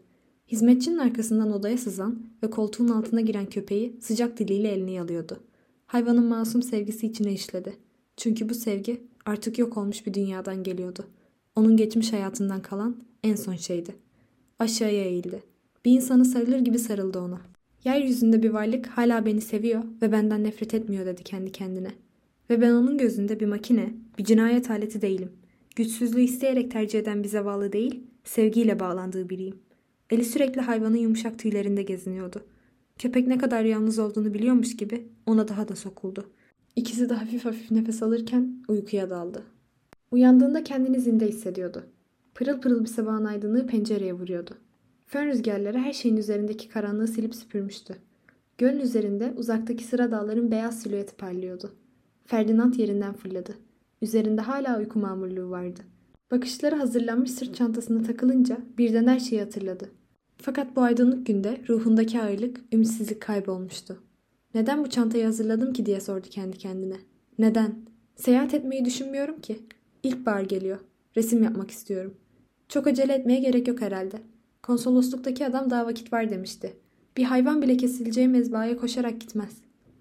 Hizmetçinin 0.47 0.97
arkasından 0.97 1.51
odaya 1.51 1.77
sızan 1.77 2.25
ve 2.43 2.49
koltuğun 2.49 2.87
altına 2.87 3.21
giren 3.21 3.45
köpeği 3.45 3.97
sıcak 4.01 4.39
diliyle 4.39 4.71
elini 4.71 4.93
yalıyordu. 4.93 5.39
Hayvanın 5.85 6.25
masum 6.25 6.61
sevgisi 6.61 7.07
içine 7.07 7.33
işledi. 7.33 7.77
Çünkü 8.17 8.49
bu 8.49 8.53
sevgi 8.53 9.07
artık 9.25 9.59
yok 9.59 9.77
olmuş 9.77 10.05
bir 10.05 10.13
dünyadan 10.13 10.63
geliyordu. 10.63 11.05
Onun 11.55 11.77
geçmiş 11.77 12.13
hayatından 12.13 12.61
kalan 12.61 12.95
en 13.23 13.35
son 13.35 13.55
şeydi. 13.55 13.95
Aşağıya 14.59 15.05
eğildi. 15.05 15.52
Bir 15.85 15.91
insanı 15.91 16.25
sarılır 16.25 16.59
gibi 16.59 16.79
sarıldı 16.79 17.19
ona. 17.19 17.41
Yeryüzünde 17.83 18.43
bir 18.43 18.49
varlık 18.49 18.87
hala 18.87 19.25
beni 19.25 19.41
seviyor 19.41 19.83
ve 20.01 20.11
benden 20.11 20.43
nefret 20.43 20.73
etmiyor 20.73 21.05
dedi 21.05 21.23
kendi 21.23 21.51
kendine. 21.51 21.91
Ve 22.49 22.61
ben 22.61 22.71
onun 22.71 22.97
gözünde 22.97 23.39
bir 23.39 23.45
makine, 23.45 23.93
bir 24.17 24.23
cinayet 24.23 24.71
aleti 24.71 25.01
değilim. 25.01 25.31
Güçsüzlüğü 25.75 26.21
isteyerek 26.21 26.71
tercih 26.71 26.99
eden 26.99 27.23
bir 27.23 27.29
zavallı 27.29 27.73
değil, 27.73 28.03
sevgiyle 28.23 28.79
bağlandığı 28.79 29.29
biriyim. 29.29 29.55
Eli 30.09 30.25
sürekli 30.25 30.61
hayvanın 30.61 30.97
yumuşak 30.97 31.39
tüylerinde 31.39 31.83
geziniyordu. 31.83 32.43
Köpek 32.97 33.27
ne 33.27 33.37
kadar 33.37 33.63
yalnız 33.63 33.99
olduğunu 33.99 34.33
biliyormuş 34.33 34.77
gibi 34.77 35.07
ona 35.25 35.47
daha 35.47 35.67
da 35.67 35.75
sokuldu. 35.75 36.29
İkisi 36.75 37.09
de 37.09 37.13
hafif 37.13 37.45
hafif 37.45 37.71
nefes 37.71 38.03
alırken 38.03 38.63
uykuya 38.67 39.09
daldı. 39.09 39.43
Uyandığında 40.11 40.63
kendini 40.63 40.99
zinde 40.99 41.27
hissediyordu. 41.27 41.83
Pırıl 42.35 42.61
pırıl 42.61 42.81
bir 42.81 42.89
sabahın 42.89 43.25
aydınlığı 43.25 43.67
pencereye 43.67 44.13
vuruyordu. 44.13 44.57
Fön 45.13 45.27
rüzgarları 45.27 45.79
her 45.79 45.93
şeyin 45.93 46.17
üzerindeki 46.17 46.69
karanlığı 46.69 47.07
silip 47.07 47.35
süpürmüştü. 47.35 47.95
Gölün 48.57 48.79
üzerinde 48.79 49.33
uzaktaki 49.37 49.83
sıra 49.83 50.11
dağların 50.11 50.51
beyaz 50.51 50.81
silüeti 50.81 51.15
parlıyordu. 51.15 51.71
Ferdinand 52.25 52.73
yerinden 52.73 53.13
fırladı. 53.13 53.55
Üzerinde 54.01 54.41
hala 54.41 54.79
uyku 54.79 54.99
mamurluğu 54.99 55.49
vardı. 55.49 55.79
Bakışları 56.31 56.75
hazırlanmış 56.75 57.31
sırt 57.31 57.55
çantasına 57.55 58.03
takılınca 58.03 58.57
birden 58.77 59.07
her 59.07 59.19
şeyi 59.19 59.41
hatırladı. 59.41 59.91
Fakat 60.37 60.75
bu 60.75 60.81
aydınlık 60.81 61.25
günde 61.25 61.61
ruhundaki 61.69 62.21
ağırlık, 62.21 62.61
ümitsizlik 62.71 63.21
kaybolmuştu. 63.21 63.97
Neden 64.55 64.83
bu 64.83 64.89
çantayı 64.89 65.25
hazırladım 65.25 65.73
ki 65.73 65.85
diye 65.85 65.99
sordu 65.99 66.27
kendi 66.29 66.57
kendine. 66.57 66.97
Neden? 67.39 67.75
Seyahat 68.15 68.53
etmeyi 68.53 68.85
düşünmüyorum 68.85 69.41
ki. 69.41 69.59
İlkbahar 70.03 70.41
geliyor. 70.41 70.79
Resim 71.17 71.43
yapmak 71.43 71.71
istiyorum. 71.71 72.13
Çok 72.69 72.87
acele 72.87 73.13
etmeye 73.13 73.39
gerek 73.39 73.67
yok 73.67 73.81
herhalde. 73.81 74.32
Konsolosluktaki 74.63 75.45
adam 75.45 75.69
daha 75.69 75.85
vakit 75.85 76.13
var 76.13 76.29
demişti. 76.29 76.73
Bir 77.17 77.23
hayvan 77.23 77.61
bile 77.61 77.77
kesileceği 77.77 78.27
mezbahaya 78.27 78.77
koşarak 78.77 79.21
gitmez. 79.21 79.57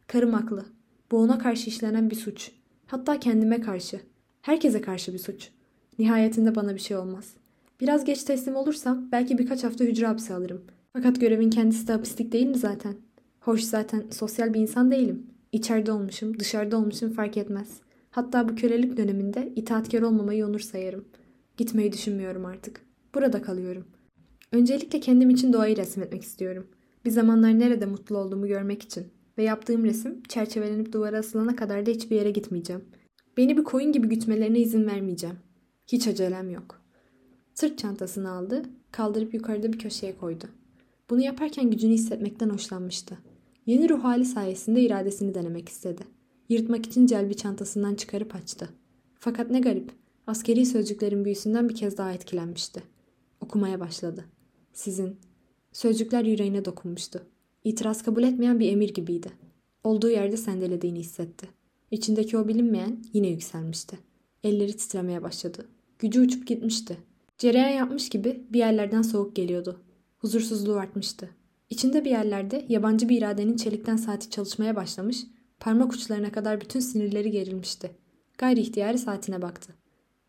Karım 0.06 0.32
haklı. 0.32 0.64
Bu 1.10 1.18
ona 1.18 1.38
karşı 1.38 1.70
işlenen 1.70 2.10
bir 2.10 2.16
suç. 2.16 2.50
Hatta 2.86 3.20
kendime 3.20 3.60
karşı. 3.60 4.00
Herkese 4.42 4.80
karşı 4.80 5.12
bir 5.12 5.18
suç. 5.18 5.50
Nihayetinde 5.98 6.54
bana 6.54 6.74
bir 6.74 6.80
şey 6.80 6.96
olmaz. 6.96 7.34
Biraz 7.80 8.04
geç 8.04 8.24
teslim 8.24 8.56
olursam 8.56 9.08
belki 9.12 9.38
birkaç 9.38 9.64
hafta 9.64 9.84
hücre 9.84 10.06
hapsi 10.06 10.34
alırım. 10.34 10.62
Fakat 10.92 11.20
görevin 11.20 11.50
kendisi 11.50 11.88
de 11.88 11.92
hapislik 11.92 12.32
değil 12.32 12.46
mi 12.46 12.58
zaten? 12.58 12.94
Hoş 13.40 13.62
zaten 13.62 14.04
sosyal 14.10 14.54
bir 14.54 14.60
insan 14.60 14.90
değilim. 14.90 15.26
İçeride 15.52 15.92
olmuşum, 15.92 16.40
dışarıda 16.40 16.76
olmuşum 16.76 17.12
fark 17.12 17.36
etmez. 17.36 17.68
Hatta 18.10 18.48
bu 18.48 18.54
kölelik 18.54 18.96
döneminde 18.96 19.52
itaatkar 19.56 20.02
olmamayı 20.02 20.46
onur 20.46 20.60
sayarım. 20.60 21.04
Gitmeyi 21.56 21.92
düşünmüyorum 21.92 22.44
artık. 22.44 22.80
Burada 23.14 23.42
kalıyorum. 23.42 23.84
Öncelikle 24.52 25.00
kendim 25.00 25.30
için 25.30 25.52
doğayı 25.52 25.76
resmetmek 25.76 26.22
istiyorum. 26.22 26.66
Bir 27.04 27.10
zamanlar 27.10 27.58
nerede 27.58 27.86
mutlu 27.86 28.18
olduğumu 28.18 28.46
görmek 28.46 28.82
için. 28.82 29.06
Ve 29.38 29.42
yaptığım 29.42 29.84
resim 29.84 30.22
çerçevelenip 30.22 30.92
duvara 30.92 31.18
asılana 31.18 31.56
kadar 31.56 31.86
da 31.86 31.90
hiçbir 31.90 32.16
yere 32.16 32.30
gitmeyeceğim. 32.30 32.84
Beni 33.36 33.56
bir 33.56 33.64
koyun 33.64 33.92
gibi 33.92 34.08
gütmelerine 34.08 34.58
izin 34.58 34.86
vermeyeceğim. 34.86 35.36
Hiç 35.86 36.08
acelem 36.08 36.50
yok. 36.50 36.82
Sırt 37.54 37.78
çantasını 37.78 38.30
aldı, 38.30 38.62
kaldırıp 38.92 39.34
yukarıda 39.34 39.72
bir 39.72 39.78
köşeye 39.78 40.16
koydu. 40.16 40.44
Bunu 41.10 41.20
yaparken 41.20 41.70
gücünü 41.70 41.92
hissetmekten 41.92 42.50
hoşlanmıştı. 42.50 43.18
Yeni 43.66 43.88
ruh 43.88 44.04
hali 44.04 44.24
sayesinde 44.24 44.80
iradesini 44.80 45.34
denemek 45.34 45.68
istedi. 45.68 46.02
Yırtmak 46.48 46.86
için 46.86 47.06
celbi 47.06 47.36
çantasından 47.36 47.94
çıkarıp 47.94 48.34
açtı. 48.34 48.68
Fakat 49.18 49.50
ne 49.50 49.60
garip, 49.60 49.92
askeri 50.26 50.66
sözcüklerin 50.66 51.24
büyüsünden 51.24 51.68
bir 51.68 51.74
kez 51.74 51.98
daha 51.98 52.12
etkilenmişti. 52.12 52.82
Okumaya 53.40 53.80
başladı. 53.80 54.24
Sizin. 54.72 55.16
Sözcükler 55.72 56.24
yüreğine 56.24 56.64
dokunmuştu. 56.64 57.22
İtiraz 57.64 58.02
kabul 58.02 58.22
etmeyen 58.22 58.60
bir 58.60 58.72
emir 58.72 58.94
gibiydi. 58.94 59.32
Olduğu 59.84 60.10
yerde 60.10 60.36
sendelediğini 60.36 60.98
hissetti. 60.98 61.48
İçindeki 61.90 62.38
o 62.38 62.48
bilinmeyen 62.48 63.04
yine 63.12 63.28
yükselmişti. 63.28 63.98
Elleri 64.44 64.76
titremeye 64.76 65.22
başladı. 65.22 65.66
Gücü 65.98 66.20
uçup 66.20 66.46
gitmişti. 66.46 66.96
Cereyan 67.38 67.68
yapmış 67.68 68.08
gibi 68.08 68.46
bir 68.50 68.58
yerlerden 68.58 69.02
soğuk 69.02 69.36
geliyordu. 69.36 69.80
Huzursuzluğu 70.18 70.76
artmıştı. 70.76 71.30
İçinde 71.70 72.04
bir 72.04 72.10
yerlerde 72.10 72.66
yabancı 72.68 73.08
bir 73.08 73.18
iradenin 73.18 73.56
çelikten 73.56 73.96
saati 73.96 74.30
çalışmaya 74.30 74.76
başlamış, 74.76 75.26
parmak 75.60 75.92
uçlarına 75.92 76.32
kadar 76.32 76.60
bütün 76.60 76.80
sinirleri 76.80 77.30
gerilmişti. 77.30 77.90
Gayri 78.38 78.60
ihtiyari 78.60 78.98
saatine 78.98 79.42
baktı. 79.42 79.74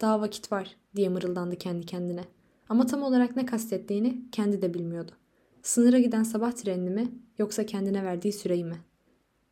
Daha 0.02 0.22
vakit 0.22 0.52
var 0.52 0.76
diye 0.96 1.10
mırıldandı 1.10 1.56
kendi 1.56 1.86
kendine. 1.86 2.24
Ama 2.70 2.86
tam 2.86 3.04
olarak 3.04 3.36
ne 3.36 3.46
kastettiğini 3.46 4.22
kendi 4.32 4.62
de 4.62 4.74
bilmiyordu. 4.74 5.12
Sınıra 5.62 6.00
giden 6.00 6.24
sabah 6.24 6.52
trenini 6.52 6.90
mi 6.90 7.08
yoksa 7.38 7.66
kendine 7.66 8.04
verdiği 8.04 8.34
süreyi 8.34 8.66
mi? 8.66 8.78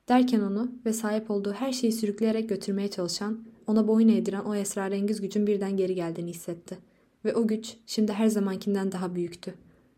Derken 0.09 0.41
onu 0.41 0.71
ve 0.85 0.93
sahip 0.93 1.31
olduğu 1.31 1.53
her 1.53 1.71
şeyi 1.71 1.93
sürükleyerek 1.93 2.49
götürmeye 2.49 2.87
çalışan, 2.87 3.43
ona 3.67 3.87
boyun 3.87 4.09
eğdiren 4.09 4.41
o 4.41 4.55
esrarengiz 4.55 5.21
gücün 5.21 5.47
birden 5.47 5.77
geri 5.77 5.95
geldiğini 5.95 6.29
hissetti. 6.29 6.77
Ve 7.25 7.35
o 7.35 7.47
güç 7.47 7.77
şimdi 7.85 8.13
her 8.13 8.27
zamankinden 8.27 8.91
daha 8.91 9.15
büyüktü. 9.15 9.53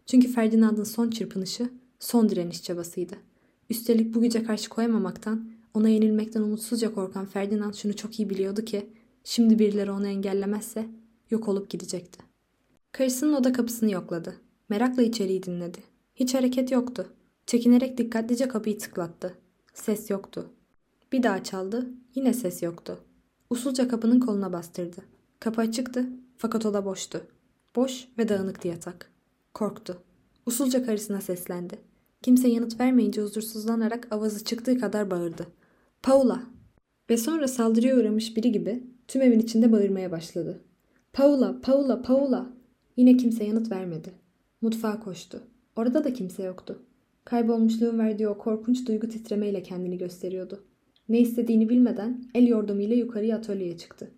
Çünkü 0.05 0.27
Ferdinand'ın 0.27 0.83
son 0.83 1.09
çırpınışı 1.09 1.69
son 1.99 2.29
direniş 2.29 2.63
çabasıydı. 2.63 3.15
Üstelik 3.69 4.15
bu 4.15 4.21
güce 4.21 4.43
karşı 4.43 4.69
koyamamaktan, 4.69 5.51
ona 5.73 5.89
yenilmekten 5.89 6.41
umutsuzca 6.41 6.93
korkan 6.93 7.25
Ferdinand 7.25 7.73
şunu 7.73 7.95
çok 7.95 8.19
iyi 8.19 8.29
biliyordu 8.29 8.65
ki, 8.65 8.89
şimdi 9.23 9.59
birileri 9.59 9.91
onu 9.91 10.07
engellemezse 10.07 10.87
yok 11.29 11.47
olup 11.47 11.69
gidecekti. 11.69 12.32
Karısının 12.93 13.33
oda 13.33 13.53
kapısını 13.53 13.91
yokladı. 13.91 14.35
Merakla 14.69 15.01
içeriği 15.01 15.43
dinledi. 15.43 15.77
Hiç 16.15 16.33
hareket 16.33 16.71
yoktu. 16.71 17.13
Çekinerek 17.45 17.97
dikkatlice 17.97 18.47
kapıyı 18.47 18.77
tıklattı. 18.77 19.37
Ses 19.73 20.09
yoktu. 20.09 20.49
Bir 21.11 21.23
daha 21.23 21.43
çaldı. 21.43 21.89
Yine 22.15 22.33
ses 22.33 22.63
yoktu. 22.63 22.99
Usulca 23.49 23.87
kapının 23.87 24.19
koluna 24.19 24.53
bastırdı. 24.53 24.97
Kapı 25.39 25.61
açıktı 25.61 26.09
fakat 26.37 26.65
oda 26.65 26.85
boştu. 26.85 27.21
Boş 27.75 28.07
ve 28.17 28.29
dağınıktı 28.29 28.67
yatak. 28.67 29.11
Korktu. 29.53 29.97
Usulca 30.45 30.85
karısına 30.85 31.21
seslendi. 31.21 31.79
Kimse 32.21 32.47
yanıt 32.47 32.79
vermeyince 32.79 33.21
huzursuzlanarak 33.21 34.07
avazı 34.11 34.43
çıktığı 34.43 34.79
kadar 34.79 35.11
bağırdı. 35.11 35.47
Paula! 36.03 36.43
Ve 37.09 37.17
sonra 37.17 37.47
saldırıya 37.47 37.97
uğramış 37.97 38.37
biri 38.37 38.51
gibi 38.51 38.83
tüm 39.07 39.21
evin 39.21 39.39
içinde 39.39 39.71
bağırmaya 39.71 40.11
başladı. 40.11 40.61
Paula, 41.13 41.61
Paula, 41.61 42.01
Paula! 42.01 42.62
Yine 42.97 43.17
kimse 43.17 43.43
yanıt 43.43 43.71
vermedi. 43.71 44.11
Mutfağa 44.61 44.99
koştu. 44.99 45.41
Orada 45.75 46.03
da 46.03 46.13
kimse 46.13 46.43
yoktu. 46.43 46.81
Kaybolmuşluğun 47.25 47.99
verdiği 47.99 48.27
o 48.27 48.37
korkunç 48.37 48.87
duygu 48.87 49.09
titremeyle 49.09 49.63
kendini 49.63 49.97
gösteriyordu. 49.97 50.63
Ne 51.09 51.19
istediğini 51.19 51.69
bilmeden 51.69 52.23
el 52.33 52.47
yordamıyla 52.47 52.95
yukarıya 52.95 53.37
atölyeye 53.37 53.77
çıktı. 53.77 54.11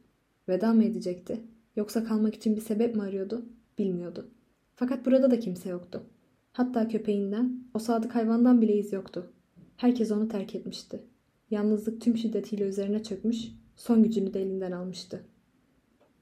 Veda 0.50 0.74
mı 0.74 0.84
edecekti? 0.84 1.42
Yoksa 1.76 2.04
kalmak 2.04 2.36
için 2.36 2.56
bir 2.56 2.62
sebep 2.62 2.96
mi 2.96 3.02
arıyordu? 3.02 3.46
Bilmiyordu. 3.78 4.30
Fakat 4.76 5.06
burada 5.06 5.32
da 5.32 5.40
kimse 5.40 5.70
yoktu. 5.70 6.04
Hatta 6.52 6.88
köpeğinden, 6.88 7.64
o 7.74 7.80
sadık 7.80 8.16
hayvandan 8.16 8.62
bile 8.62 8.78
iz 8.78 8.94
yoktu. 8.94 9.32
Herkes 9.78 10.12
onu 10.12 10.28
terk 10.28 10.56
etmişti. 10.56 11.04
Yalnızlık 11.52 12.02
tüm 12.02 12.18
şiddetiyle 12.18 12.64
üzerine 12.64 13.04
çökmüş, 13.04 13.52
son 13.76 14.04
gücünü 14.04 14.34
de 14.34 14.42
elinden 14.42 14.72
almıştı. 14.72 15.26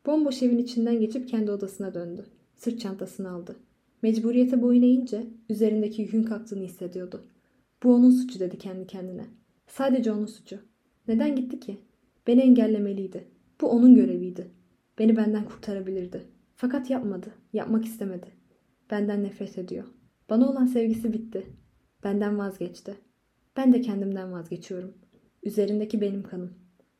Bomboş 0.05 0.43
evin 0.43 0.57
içinden 0.57 0.99
geçip 0.99 1.29
kendi 1.29 1.51
odasına 1.51 1.93
döndü. 1.93 2.25
Sırt 2.55 2.79
çantasını 2.79 3.29
aldı. 3.31 3.55
Mecburiyete 4.01 4.61
boyun 4.61 4.81
eğince 4.81 5.27
üzerindeki 5.49 6.01
yükün 6.01 6.23
kalktığını 6.23 6.63
hissediyordu. 6.63 7.23
Bu 7.83 7.93
onun 7.93 8.11
suçu 8.11 8.39
dedi 8.39 8.57
kendi 8.57 8.87
kendine. 8.87 9.25
Sadece 9.67 10.11
onun 10.11 10.25
suçu. 10.25 10.59
Neden 11.07 11.35
gitti 11.35 11.59
ki? 11.59 11.77
Beni 12.27 12.41
engellemeliydi. 12.41 13.27
Bu 13.61 13.67
onun 13.67 13.95
göreviydi. 13.95 14.51
Beni 14.99 15.17
benden 15.17 15.45
kurtarabilirdi. 15.45 16.23
Fakat 16.55 16.89
yapmadı. 16.89 17.27
Yapmak 17.53 17.85
istemedi. 17.85 18.27
Benden 18.91 19.23
nefret 19.23 19.57
ediyor. 19.57 19.85
Bana 20.29 20.49
olan 20.49 20.65
sevgisi 20.65 21.13
bitti. 21.13 21.47
Benden 22.03 22.37
vazgeçti. 22.37 22.95
Ben 23.57 23.73
de 23.73 23.81
kendimden 23.81 24.31
vazgeçiyorum. 24.31 24.93
Üzerindeki 25.43 26.01
benim 26.01 26.23
kanım. 26.23 26.53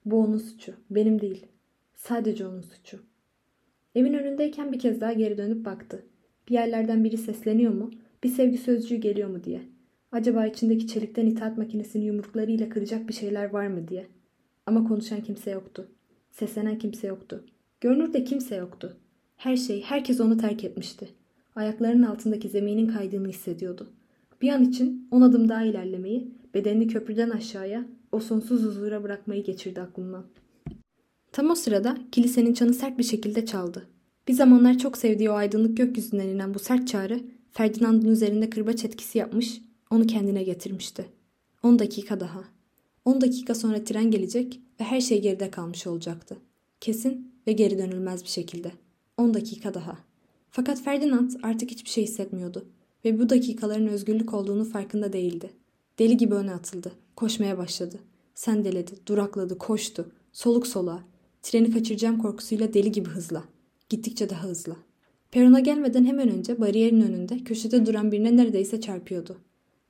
Bu 0.06 0.24
onun 0.24 0.38
suçu. 0.38 0.74
Benim 0.90 1.22
değil. 1.22 1.46
Sadece 1.96 2.48
onun 2.48 2.62
suçu. 2.62 3.00
Evin 3.96 4.14
önündeyken 4.14 4.72
bir 4.72 4.80
kez 4.80 5.02
daha 5.02 5.14
geri 5.14 5.38
dönüp 5.38 5.66
baktı. 5.66 6.04
Bir 6.50 6.54
yerlerden 6.54 7.04
biri 7.04 7.18
sesleniyor 7.18 7.74
mu? 7.74 7.92
Bir 8.24 8.30
sevgi 8.30 8.58
sözcüğü 8.58 8.96
geliyor 8.96 9.30
mu 9.30 9.44
diye. 9.44 9.62
Acaba 10.12 10.46
içindeki 10.46 10.88
çelikten 10.88 11.26
itaat 11.26 11.58
makinesini 11.58 12.06
yumruklarıyla 12.06 12.70
kıracak 12.70 13.08
bir 13.08 13.14
şeyler 13.14 13.50
var 13.50 13.68
mı 13.68 13.88
diye. 13.88 14.08
Ama 14.66 14.88
konuşan 14.88 15.22
kimse 15.22 15.52
yoktu. 15.52 15.88
Seslenen 16.32 16.78
kimse 16.78 17.08
yoktu. 17.08 17.44
Görünürde 17.82 18.24
kimse 18.24 18.56
yoktu. 18.56 18.98
Her 19.38 19.58
şey, 19.58 19.82
herkes 19.82 20.20
onu 20.20 20.38
terk 20.38 20.64
etmişti. 20.64 21.10
Ayaklarının 21.56 22.04
altındaki 22.04 22.50
zeminin 22.50 22.88
kaydığını 22.88 23.28
hissediyordu. 23.28 23.90
Bir 24.42 24.50
an 24.50 24.64
için 24.64 25.08
on 25.12 25.22
adım 25.22 25.50
daha 25.50 25.64
ilerlemeyi, 25.64 26.32
bedenini 26.54 26.88
köprüden 26.88 27.30
aşağıya, 27.30 27.86
o 28.12 28.20
sonsuz 28.20 28.64
huzura 28.64 29.04
bırakmayı 29.04 29.44
geçirdi 29.44 29.82
aklından. 29.82 30.26
Tam 31.34 31.50
o 31.50 31.56
sırada 31.56 31.98
kilisenin 32.12 32.54
çanı 32.54 32.74
sert 32.74 32.98
bir 32.98 33.04
şekilde 33.04 33.46
çaldı. 33.46 33.88
Bir 34.28 34.34
zamanlar 34.34 34.78
çok 34.78 34.98
sevdiği 34.98 35.30
o 35.30 35.34
aydınlık 35.34 35.78
gökyüzünden 35.78 36.28
inen 36.28 36.54
bu 36.54 36.60
sert 36.60 36.88
çağrı 36.88 37.20
Ferdinand'ın 37.52 38.08
üzerinde 38.08 38.50
kırbaç 38.50 38.86
etkisi 38.86 39.18
yapmış, 39.18 39.62
onu 39.90 40.08
kendine 40.08 40.44
getirmişti. 40.44 41.06
10 41.64 41.80
dakika 41.80 42.20
daha. 42.20 42.44
10 43.06 43.22
dakika 43.22 43.56
sonra 43.56 43.84
tren 43.84 44.12
gelecek 44.12 44.60
ve 44.80 44.84
her 44.84 45.02
şey 45.02 45.22
geride 45.22 45.52
kalmış 45.52 45.88
olacaktı. 45.88 46.38
Kesin 46.82 47.34
ve 47.48 47.52
geri 47.52 47.78
dönülmez 47.78 48.24
bir 48.24 48.30
şekilde. 48.30 48.72
10 49.18 49.34
dakika 49.34 49.74
daha. 49.74 49.98
Fakat 50.50 50.82
Ferdinand 50.82 51.32
artık 51.44 51.72
hiçbir 51.72 51.90
şey 51.90 52.04
hissetmiyordu 52.04 52.66
ve 53.06 53.20
bu 53.20 53.30
dakikaların 53.30 53.88
özgürlük 53.88 54.34
olduğunu 54.34 54.66
farkında 54.66 55.14
değildi. 55.14 55.50
Deli 56.00 56.18
gibi 56.18 56.36
öne 56.36 56.54
atıldı. 56.54 56.92
Koşmaya 57.16 57.58
başladı. 57.58 58.00
Sendeledi, 58.36 58.92
durakladı, 59.06 59.58
koştu. 59.58 60.12
Soluk 60.34 60.68
soluğa. 60.68 61.13
Treni 61.44 61.72
kaçıracağım 61.72 62.18
korkusuyla 62.18 62.74
deli 62.74 62.92
gibi 62.92 63.10
hızla. 63.10 63.44
Gittikçe 63.90 64.30
daha 64.30 64.44
hızlı. 64.44 64.76
Perona 65.32 65.60
gelmeden 65.60 66.06
hemen 66.06 66.30
önce 66.30 66.62
bariyerin 66.62 67.02
önünde 67.02 67.44
köşede 67.44 67.86
duran 67.86 68.12
birine 68.12 68.38
neredeyse 68.38 68.82
çarpıyordu. 68.82 69.38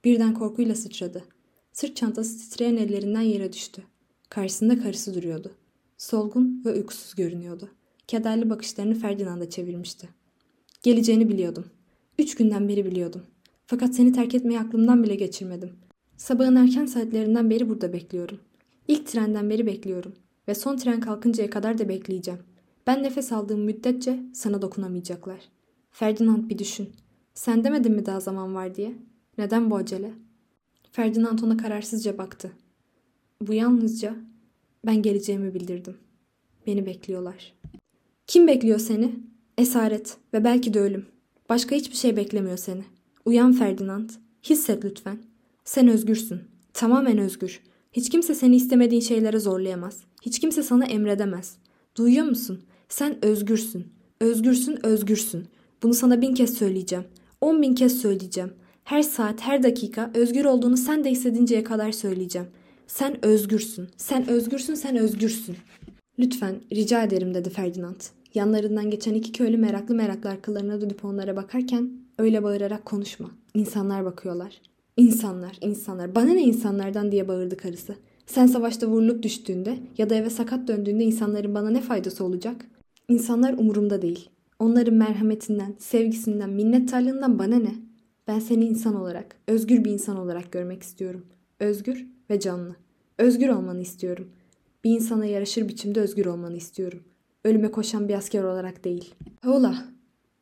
Birden 0.04 0.34
korkuyla 0.34 0.76
sıçradı. 0.76 1.24
Sırt 1.72 1.96
çantası 1.96 2.40
titreyen 2.40 2.76
ellerinden 2.76 3.22
yere 3.22 3.54
düştü. 3.54 3.84
Karşısında 4.30 4.80
karısı 4.80 5.16
duruyordu. 5.16 5.52
Solgun 5.98 6.62
ve 6.66 6.74
uykusuz 6.74 7.16
görünüyordu. 7.16 7.70
Kederli 8.08 8.50
bakışlarını 8.50 8.96
Ferdinand'a 8.96 9.50
çevirmişti. 9.50 10.10
Geleceğini 10.84 11.30
biliyordum. 11.30 11.66
Üç 12.20 12.36
günden 12.36 12.70
beri 12.70 12.86
biliyordum. 12.86 13.22
Fakat 13.66 13.96
seni 13.96 14.12
terk 14.12 14.36
etmeyi 14.36 14.60
aklımdan 14.60 15.04
bile 15.04 15.16
geçirmedim. 15.16 15.72
Sabahın 16.18 16.56
erken 16.56 16.86
saatlerinden 16.86 17.50
beri 17.50 17.70
burada 17.70 17.94
bekliyorum. 17.94 18.40
İlk 18.88 19.08
trenden 19.08 19.50
beri 19.50 19.66
bekliyorum. 19.66 20.14
Ve 20.48 20.56
son 20.56 20.78
tren 20.78 21.00
kalkıncaya 21.00 21.50
kadar 21.50 21.78
da 21.78 21.90
bekleyeceğim. 21.90 22.40
Ben 22.88 23.04
nefes 23.04 23.32
aldığım 23.32 23.62
müddetçe 23.62 24.20
sana 24.34 24.62
dokunamayacaklar. 24.62 25.40
Ferdinand 25.92 26.50
bir 26.50 26.58
düşün. 26.60 26.90
Sen 27.34 27.64
demedin 27.64 27.92
mi 27.92 28.06
daha 28.06 28.20
zaman 28.20 28.56
var 28.56 28.76
diye? 28.76 28.94
Neden 29.38 29.72
bu 29.72 29.76
acele? 29.76 30.14
Ferdinand 30.92 31.40
ona 31.40 31.58
kararsızca 31.58 32.18
baktı. 32.18 32.52
Bu 33.42 33.54
yalnızca 33.54 34.16
ben 34.86 35.02
geleceğimi 35.02 35.54
bildirdim. 35.54 35.98
Beni 36.68 36.86
bekliyorlar. 36.86 37.54
Kim 38.28 38.48
bekliyor 38.48 38.80
seni? 38.80 39.16
Esaret 39.58 40.18
ve 40.34 40.44
belki 40.44 40.74
de 40.74 40.80
ölüm. 40.80 41.06
Başka 41.50 41.76
hiçbir 41.76 41.96
şey 41.96 42.18
beklemiyor 42.18 42.58
seni. 42.58 42.84
Uyan 43.26 43.54
Ferdinand. 43.54 44.10
Hisset 44.44 44.86
lütfen. 44.86 45.18
Sen 45.66 45.88
özgürsün. 45.88 46.42
Tamamen 46.74 47.18
özgür. 47.18 47.62
Hiç 47.94 48.10
kimse 48.10 48.36
seni 48.36 48.56
istemediğin 48.56 49.02
şeylere 49.02 49.40
zorlayamaz. 49.40 50.02
Hiç 50.22 50.40
kimse 50.40 50.64
sana 50.64 50.86
emredemez. 50.86 51.58
Duyuyor 51.98 52.26
musun? 52.26 52.62
Sen 52.90 53.26
özgürsün. 53.26 53.88
Özgürsün, 54.22 54.86
özgürsün. 54.86 55.48
Bunu 55.84 55.94
sana 55.94 56.22
bin 56.22 56.34
kez 56.34 56.54
söyleyeceğim. 56.54 57.06
On 57.42 57.62
bin 57.62 57.76
kez 57.76 58.02
söyleyeceğim. 58.02 58.54
Her 58.84 59.02
saat, 59.02 59.42
her 59.42 59.64
dakika 59.64 60.12
özgür 60.14 60.46
olduğunu 60.46 60.78
sen 60.78 61.04
de 61.04 61.12
hissedinceye 61.12 61.64
kadar 61.64 61.92
söyleyeceğim. 61.92 62.48
Sen 62.88 63.26
özgürsün. 63.26 63.88
Sen 63.98 64.30
özgürsün, 64.30 64.74
sen 64.74 64.98
özgürsün. 64.98 65.56
Lütfen, 66.20 66.56
rica 66.74 67.04
ederim 67.04 67.34
dedi 67.34 67.50
Ferdinand. 67.50 68.02
Yanlarından 68.34 68.90
geçen 68.90 69.14
iki 69.14 69.32
köylü 69.32 69.58
meraklı 69.58 69.96
meraklı 69.96 70.30
arkalarına 70.30 70.82
dönüp 70.82 71.06
onlara 71.06 71.36
bakarken 71.36 71.92
öyle 72.18 72.44
bağırarak 72.44 72.86
konuşma. 72.86 73.32
İnsanlar 73.54 74.06
bakıyorlar. 74.06 74.62
İnsanlar, 74.98 75.58
insanlar. 75.62 76.16
Bana 76.16 76.34
ne 76.34 76.44
insanlardan 76.44 77.12
diye 77.12 77.28
bağırdı 77.28 77.58
karısı. 77.58 77.96
Sen 78.26 78.48
savaşta 78.48 78.88
vurulup 78.88 79.24
düştüğünde 79.24 79.78
ya 79.98 80.10
da 80.10 80.16
eve 80.16 80.30
sakat 80.30 80.68
döndüğünde 80.68 81.04
insanların 81.04 81.56
bana 81.56 81.70
ne 81.70 81.82
faydası 81.82 82.24
olacak? 82.26 82.66
İnsanlar 83.10 83.54
umurumda 83.54 84.02
değil. 84.02 84.30
Onların 84.60 84.94
merhametinden, 84.94 85.76
sevgisinden, 85.80 86.50
minnettarlığından 86.50 87.40
bana 87.40 87.56
ne? 87.56 87.76
Ben 88.28 88.40
seni 88.40 88.66
insan 88.66 88.96
olarak, 88.96 89.36
özgür 89.48 89.84
bir 89.84 89.92
insan 89.92 90.18
olarak 90.18 90.52
görmek 90.52 90.84
istiyorum. 90.84 91.26
Özgür 91.60 92.08
ve 92.30 92.40
canlı. 92.40 92.76
Özgür 93.18 93.50
olmanı 93.50 93.82
istiyorum. 93.82 94.30
Bir 94.84 94.92
insana 94.92 95.26
yaraşır 95.26 95.68
biçimde 95.68 96.02
özgür 96.02 96.26
olmanı 96.26 96.58
istiyorum. 96.58 97.04
Ölüme 97.44 97.72
koşan 97.72 98.10
bir 98.10 98.14
asker 98.14 98.44
olarak 98.44 98.84
değil. 98.84 99.16
Paula. 99.42 99.86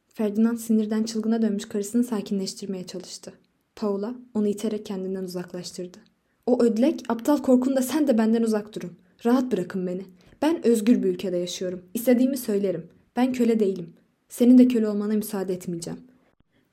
Ferdinand 0.08 0.58
sinirden 0.58 1.04
çılgına 1.04 1.42
dönmüş 1.42 1.66
karısını 1.66 2.04
sakinleştirmeye 2.04 2.84
çalıştı. 2.84 3.34
Paula 3.76 4.16
onu 4.34 4.48
iterek 4.48 4.86
kendinden 4.86 5.24
uzaklaştırdı. 5.24 5.98
O 6.46 6.64
ödlek, 6.64 7.04
aptal 7.10 7.38
korkun 7.38 7.76
da 7.76 7.82
sen 7.82 8.08
de 8.08 8.18
benden 8.18 8.44
uzak 8.44 8.76
durun. 8.76 8.92
Rahat 9.26 9.52
bırakın 9.52 9.88
beni. 9.88 10.06
Ben 10.42 10.68
özgür 10.68 11.04
bir 11.04 11.10
ülkede 11.10 11.38
yaşıyorum. 11.38 11.82
İstediğimi 11.94 12.38
söylerim. 12.38 12.88
Ben 13.16 13.34
köle 13.34 13.60
değilim. 13.60 13.94
Senin 14.30 14.58
de 14.58 14.68
köle 14.68 14.88
olmana 14.88 15.14
müsaade 15.14 15.54
etmeyeceğim. 15.54 16.00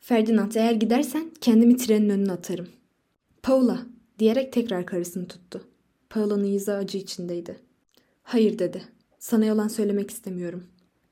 Ferdinand 0.00 0.52
eğer 0.54 0.72
gidersen 0.72 1.30
kendimi 1.40 1.76
trenin 1.76 2.08
önüne 2.08 2.32
atarım. 2.32 2.68
Paula 3.42 3.78
diyerek 4.18 4.52
tekrar 4.52 4.86
karısını 4.86 5.28
tuttu. 5.28 5.64
Paula'nın 6.10 6.44
yüzü 6.44 6.70
acı 6.70 6.98
içindeydi. 6.98 7.56
Hayır 8.22 8.58
dedi. 8.58 8.82
Sana 9.18 9.44
yalan 9.44 9.68
söylemek 9.68 10.10
istemiyorum. 10.10 10.64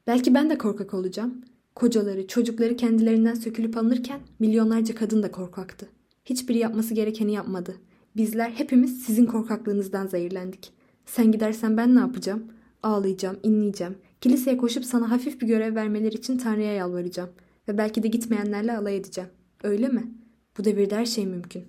Belki 0.06 0.34
ben 0.34 0.50
de 0.50 0.58
korkak 0.58 0.94
olacağım. 0.94 1.44
Kocaları, 1.76 2.26
çocukları 2.26 2.76
kendilerinden 2.76 3.34
sökülüp 3.34 3.76
alınırken 3.76 4.20
milyonlarca 4.38 4.94
kadın 4.94 5.22
da 5.22 5.30
korkaktı. 5.30 5.88
Hiçbiri 6.24 6.58
yapması 6.58 6.94
gerekeni 6.94 7.32
yapmadı. 7.32 7.76
Bizler 8.16 8.50
hepimiz 8.50 9.02
sizin 9.02 9.26
korkaklığınızdan 9.26 10.06
zehirlendik. 10.06 10.72
Sen 11.06 11.32
gidersen 11.32 11.76
ben 11.76 11.94
ne 11.94 11.98
yapacağım? 11.98 12.44
Ağlayacağım, 12.82 13.36
inleyeceğim. 13.42 13.98
Kiliseye 14.20 14.56
koşup 14.56 14.84
sana 14.84 15.10
hafif 15.10 15.40
bir 15.40 15.46
görev 15.46 15.74
vermeleri 15.74 16.14
için 16.14 16.38
Tanrı'ya 16.38 16.72
yalvaracağım. 16.72 17.30
Ve 17.68 17.78
belki 17.78 18.02
de 18.02 18.08
gitmeyenlerle 18.08 18.76
alay 18.76 18.96
edeceğim. 18.96 19.30
Öyle 19.62 19.88
mi? 19.88 20.12
Bu 20.58 20.64
devirde 20.64 20.96
her 20.96 21.06
şey 21.06 21.26
mümkün. 21.26 21.64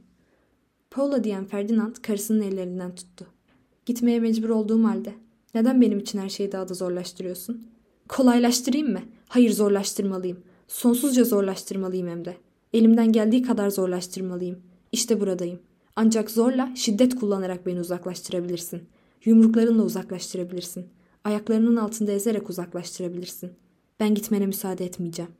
Paula 0.91 1.23
diyen 1.23 1.45
Ferdinand 1.45 1.95
karısının 1.95 2.41
ellerinden 2.41 2.95
tuttu. 2.95 3.27
Gitmeye 3.85 4.19
mecbur 4.19 4.49
olduğum 4.49 4.83
halde 4.83 5.13
neden 5.55 5.81
benim 5.81 5.99
için 5.99 6.19
her 6.19 6.29
şeyi 6.29 6.51
daha 6.51 6.69
da 6.69 6.73
zorlaştırıyorsun? 6.73 7.76
Kolaylaştırayım 8.09 8.91
mı? 8.91 9.01
Hayır 9.27 9.51
zorlaştırmalıyım. 9.51 10.37
Sonsuzca 10.67 11.23
zorlaştırmalıyım 11.23 12.07
hem 12.07 12.25
de. 12.25 12.37
Elimden 12.73 13.11
geldiği 13.11 13.41
kadar 13.41 13.69
zorlaştırmalıyım. 13.69 14.59
İşte 14.91 15.19
buradayım. 15.19 15.59
Ancak 15.95 16.31
zorla, 16.31 16.71
şiddet 16.75 17.15
kullanarak 17.15 17.65
beni 17.65 17.79
uzaklaştırabilirsin. 17.79 18.81
Yumruklarınla 19.25 19.83
uzaklaştırabilirsin. 19.83 20.87
Ayaklarının 21.23 21.75
altında 21.75 22.11
ezerek 22.11 22.49
uzaklaştırabilirsin. 22.49 23.51
Ben 23.99 24.15
gitmene 24.15 24.45
müsaade 24.45 24.85
etmeyeceğim. 24.85 25.31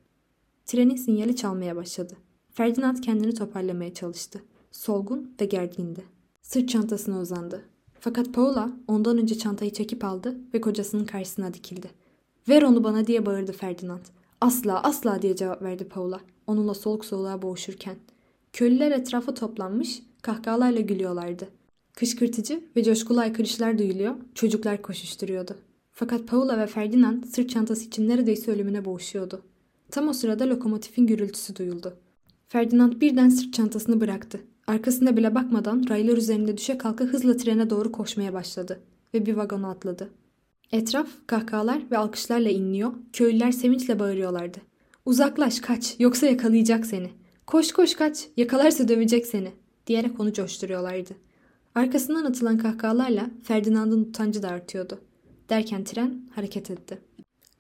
Trenin 0.66 0.96
sinyali 0.96 1.36
çalmaya 1.36 1.76
başladı. 1.76 2.14
Ferdinand 2.54 2.98
kendini 2.98 3.34
toparlamaya 3.34 3.94
çalıştı. 3.94 4.42
Solgun 4.72 5.36
ve 5.42 5.46
gergindi. 5.46 6.04
Sırt 6.42 6.70
çantasına 6.70 7.20
uzandı. 7.20 7.62
Fakat 8.00 8.34
Paula 8.34 8.72
ondan 8.88 9.18
önce 9.18 9.38
çantayı 9.38 9.74
çekip 9.74 10.06
aldı 10.06 10.38
ve 10.54 10.62
kocasının 10.62 11.06
karşısına 11.06 11.54
dikildi. 11.54 11.88
Ver 12.50 12.62
onu 12.62 12.84
bana 12.84 13.08
diye 13.08 13.26
bağırdı 13.26 13.52
Ferdinand. 13.52 14.06
Asla 14.42 14.84
asla 14.84 15.22
diye 15.22 15.36
cevap 15.36 15.62
verdi 15.62 15.84
Paula 15.84 16.20
onunla 16.48 16.74
soluk 16.74 17.06
soluğa 17.06 17.42
boğuşurken. 17.42 17.96
Köylüler 18.54 18.92
etrafa 18.92 19.34
toplanmış 19.34 20.02
kahkahalarla 20.22 20.80
gülüyorlardı. 20.80 21.48
Kışkırtıcı 21.94 22.64
ve 22.76 22.84
coşkulu 22.84 23.20
aykırışlar 23.20 23.78
duyuluyor, 23.78 24.16
çocuklar 24.36 24.82
koşuşturuyordu. 24.82 25.56
Fakat 25.94 26.28
Paula 26.28 26.60
ve 26.60 26.68
Ferdinand 26.68 27.24
sırt 27.24 27.50
çantası 27.50 27.86
için 27.86 28.10
neredeyse 28.10 28.52
ölümüne 28.52 28.86
boğuşuyordu. 28.86 29.42
Tam 29.92 30.08
o 30.08 30.14
sırada 30.14 30.50
lokomotifin 30.50 31.08
gürültüsü 31.08 31.56
duyuldu. 31.56 31.98
Ferdinand 32.48 33.02
birden 33.02 33.30
sırt 33.30 33.54
çantasını 33.54 34.02
bıraktı. 34.02 34.40
Arkasına 34.68 35.18
bile 35.18 35.36
bakmadan 35.36 35.86
raylar 35.90 36.18
üzerinde 36.18 36.58
düşe 36.58 36.78
kalka 36.78 37.06
hızla 37.06 37.38
trene 37.38 37.70
doğru 37.70 37.92
koşmaya 37.92 38.34
başladı 38.34 38.80
ve 39.14 39.26
bir 39.26 39.34
vagona 39.34 39.70
atladı. 39.70 40.10
Etraf 40.72 41.08
kahkahalar 41.28 41.82
ve 41.92 41.98
alkışlarla 41.98 42.50
inliyor, 42.50 42.94
köylüler 43.14 43.52
sevinçle 43.52 44.00
bağırıyorlardı. 44.00 44.58
Uzaklaş 45.06 45.60
kaç 45.60 45.96
yoksa 46.00 46.28
yakalayacak 46.28 46.86
seni. 46.86 47.10
Koş 47.46 47.72
koş 47.72 47.96
kaç 47.96 48.28
yakalarsa 48.38 48.88
dövecek 48.88 49.26
seni 49.26 49.52
diyerek 49.88 50.20
onu 50.20 50.34
coşturuyorlardı. 50.34 51.16
Arkasından 51.76 52.26
atılan 52.26 52.58
kahkahalarla 52.58 53.30
Ferdinand'ın 53.44 54.02
utancı 54.02 54.44
da 54.44 54.48
artıyordu. 54.50 55.00
Derken 55.50 55.84
tren 55.84 56.22
hareket 56.36 56.72
etti. 56.72 56.98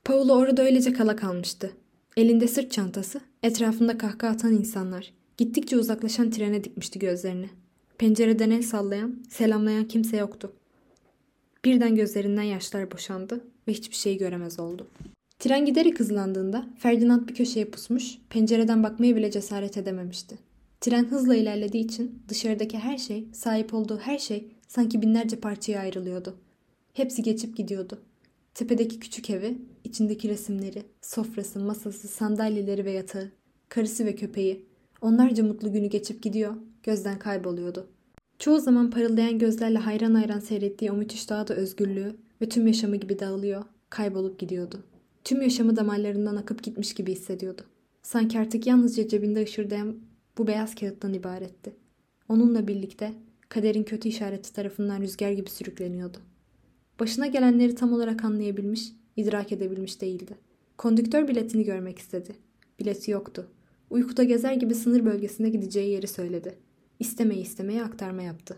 Paolo 0.05 0.33
orada 0.33 0.61
öylece 0.61 0.93
kala 0.93 1.15
kalmıştı. 1.15 1.71
Elinde 2.17 2.47
sırt 2.47 2.71
çantası, 2.71 3.21
etrafında 3.43 3.97
kahkaha 3.97 4.31
atan 4.31 4.53
insanlar. 4.53 5.13
Gittikçe 5.37 5.77
uzaklaşan 5.77 6.31
trene 6.31 6.63
dikmişti 6.63 6.99
gözlerini. 6.99 7.49
Pencereden 7.97 8.51
el 8.51 8.63
sallayan, 8.63 9.23
selamlayan 9.29 9.87
kimse 9.87 10.17
yoktu. 10.17 10.51
Birden 11.67 11.95
gözlerinden 11.95 12.43
yaşlar 12.43 12.91
boşandı 12.91 13.43
ve 13.67 13.73
hiçbir 13.73 13.95
şey 13.95 14.17
göremez 14.17 14.59
oldu. 14.59 14.87
Tren 15.39 15.65
giderek 15.65 15.99
hızlandığında 15.99 16.69
Ferdinand 16.79 17.29
bir 17.29 17.35
köşeye 17.35 17.65
pusmuş, 17.65 18.17
pencereden 18.29 18.83
bakmaya 18.83 19.15
bile 19.15 19.31
cesaret 19.31 19.77
edememişti. 19.77 20.37
Tren 20.81 21.05
hızla 21.05 21.35
ilerlediği 21.35 21.85
için 21.85 22.23
dışarıdaki 22.29 22.77
her 22.77 22.97
şey, 22.97 23.27
sahip 23.33 23.73
olduğu 23.73 23.97
her 23.97 24.17
şey 24.17 24.47
sanki 24.67 25.01
binlerce 25.01 25.39
parçaya 25.39 25.79
ayrılıyordu. 25.79 26.37
Hepsi 26.93 27.23
geçip 27.23 27.57
gidiyordu. 27.57 28.01
Tepedeki 28.53 28.99
küçük 28.99 29.29
evi, 29.29 29.57
içindeki 29.83 30.29
resimleri, 30.29 30.83
sofrası, 31.01 31.59
masası, 31.59 32.07
sandalyeleri 32.07 32.85
ve 32.85 32.91
yatağı, 32.91 33.31
karısı 33.69 34.05
ve 34.05 34.15
köpeği, 34.15 34.65
onlarca 35.01 35.43
mutlu 35.43 35.73
günü 35.73 35.87
geçip 35.87 36.23
gidiyor, 36.23 36.55
gözden 36.83 37.19
kayboluyordu. 37.19 37.87
Çoğu 38.39 38.59
zaman 38.59 38.89
parıldayan 38.89 39.39
gözlerle 39.39 39.77
hayran 39.77 40.13
hayran 40.13 40.39
seyrettiği 40.39 40.91
o 40.91 40.95
müthiş 40.95 41.29
dağda 41.29 41.55
özgürlüğü 41.55 42.15
ve 42.41 42.49
tüm 42.49 42.67
yaşamı 42.67 42.95
gibi 42.95 43.19
dağılıyor, 43.19 43.63
kaybolup 43.89 44.39
gidiyordu. 44.39 44.83
Tüm 45.23 45.41
yaşamı 45.41 45.75
damarlarından 45.75 46.35
akıp 46.35 46.63
gitmiş 46.63 46.93
gibi 46.93 47.11
hissediyordu. 47.11 47.61
Sanki 48.01 48.39
artık 48.39 48.67
yalnızca 48.67 49.07
cebinde 49.07 49.43
ışırdayan 49.43 49.95
bu 50.37 50.47
beyaz 50.47 50.75
kağıttan 50.75 51.13
ibaretti. 51.13 51.75
Onunla 52.29 52.67
birlikte 52.67 53.13
kaderin 53.49 53.83
kötü 53.83 54.09
işareti 54.09 54.53
tarafından 54.53 55.01
rüzgar 55.01 55.31
gibi 55.31 55.49
sürükleniyordu. 55.49 56.17
Başına 56.99 57.27
gelenleri 57.27 57.75
tam 57.75 57.93
olarak 57.93 58.25
anlayabilmiş, 58.25 58.91
idrak 59.15 59.51
edebilmiş 59.51 60.01
değildi. 60.01 60.37
Kondüktör 60.77 61.27
biletini 61.27 61.63
görmek 61.63 61.99
istedi. 61.99 62.35
Bileti 62.79 63.11
yoktu. 63.11 63.47
Uykuda 63.89 64.23
gezer 64.23 64.53
gibi 64.53 64.75
sınır 64.75 65.05
bölgesine 65.05 65.49
gideceği 65.49 65.91
yeri 65.91 66.07
söyledi. 66.07 66.66
İstemeye 66.99 67.41
istemeye 67.41 67.83
aktarma 67.83 68.21
yaptı. 68.21 68.57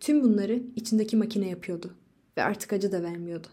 Tüm 0.00 0.22
bunları 0.22 0.62
içindeki 0.76 1.16
makine 1.16 1.48
yapıyordu 1.48 1.94
ve 2.36 2.42
artık 2.42 2.72
acı 2.72 2.92
da 2.92 3.02
vermiyordu. 3.02 3.46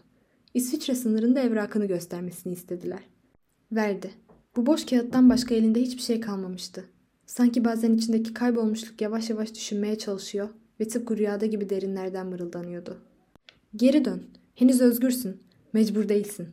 İsviçre 0.54 0.94
sınırında 0.94 1.40
evrakını 1.40 1.86
göstermesini 1.86 2.52
istediler. 2.52 3.00
Verdi. 3.72 4.10
Bu 4.56 4.66
boş 4.66 4.86
kağıttan 4.86 5.30
başka 5.30 5.54
elinde 5.54 5.80
hiçbir 5.80 6.02
şey 6.02 6.20
kalmamıştı. 6.20 6.84
Sanki 7.26 7.64
bazen 7.64 7.94
içindeki 7.94 8.34
kaybolmuşluk 8.34 9.00
yavaş 9.00 9.30
yavaş 9.30 9.54
düşünmeye 9.54 9.98
çalışıyor 9.98 10.48
ve 10.80 10.88
tıpkı 10.88 11.16
rüyada 11.16 11.46
gibi 11.46 11.70
derinlerden 11.70 12.26
mırıldanıyordu. 12.26 12.96
Geri 13.76 14.04
dön. 14.04 14.22
Henüz 14.54 14.80
özgürsün. 14.80 15.36
Mecbur 15.72 16.08
değilsin. 16.08 16.48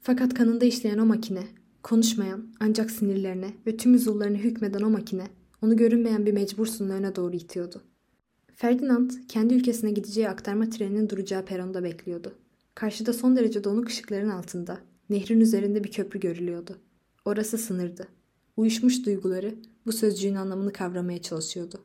Fakat 0.00 0.34
kanında 0.34 0.64
işleyen 0.64 0.98
o 0.98 1.06
makine, 1.06 1.42
konuşmayan 1.82 2.46
ancak 2.60 2.90
sinirlerine 2.90 3.52
ve 3.66 3.76
tüm 3.76 3.94
uzuvlarını 3.94 4.36
hükmeden 4.36 4.82
o 4.82 4.90
makine, 4.90 5.26
onu 5.62 5.76
görünmeyen 5.76 6.26
bir 6.26 6.32
mecbursun 6.32 6.88
öne 6.88 7.16
doğru 7.16 7.36
itiyordu. 7.36 7.82
Ferdinand 8.54 9.10
kendi 9.28 9.54
ülkesine 9.54 9.90
gideceği 9.90 10.28
aktarma 10.28 10.70
treninin 10.70 11.08
duracağı 11.08 11.44
peronda 11.44 11.82
bekliyordu. 11.82 12.34
Karşıda 12.74 13.12
son 13.12 13.36
derece 13.36 13.64
donuk 13.64 13.88
ışıkların 13.88 14.28
altında, 14.28 14.78
nehrin 15.10 15.40
üzerinde 15.40 15.84
bir 15.84 15.90
köprü 15.90 16.20
görülüyordu. 16.20 16.78
Orası 17.24 17.58
sınırdı. 17.58 18.08
Uyuşmuş 18.56 19.06
duyguları 19.06 19.54
bu 19.86 19.92
sözcüğün 19.92 20.34
anlamını 20.34 20.72
kavramaya 20.72 21.22
çalışıyordu. 21.22 21.80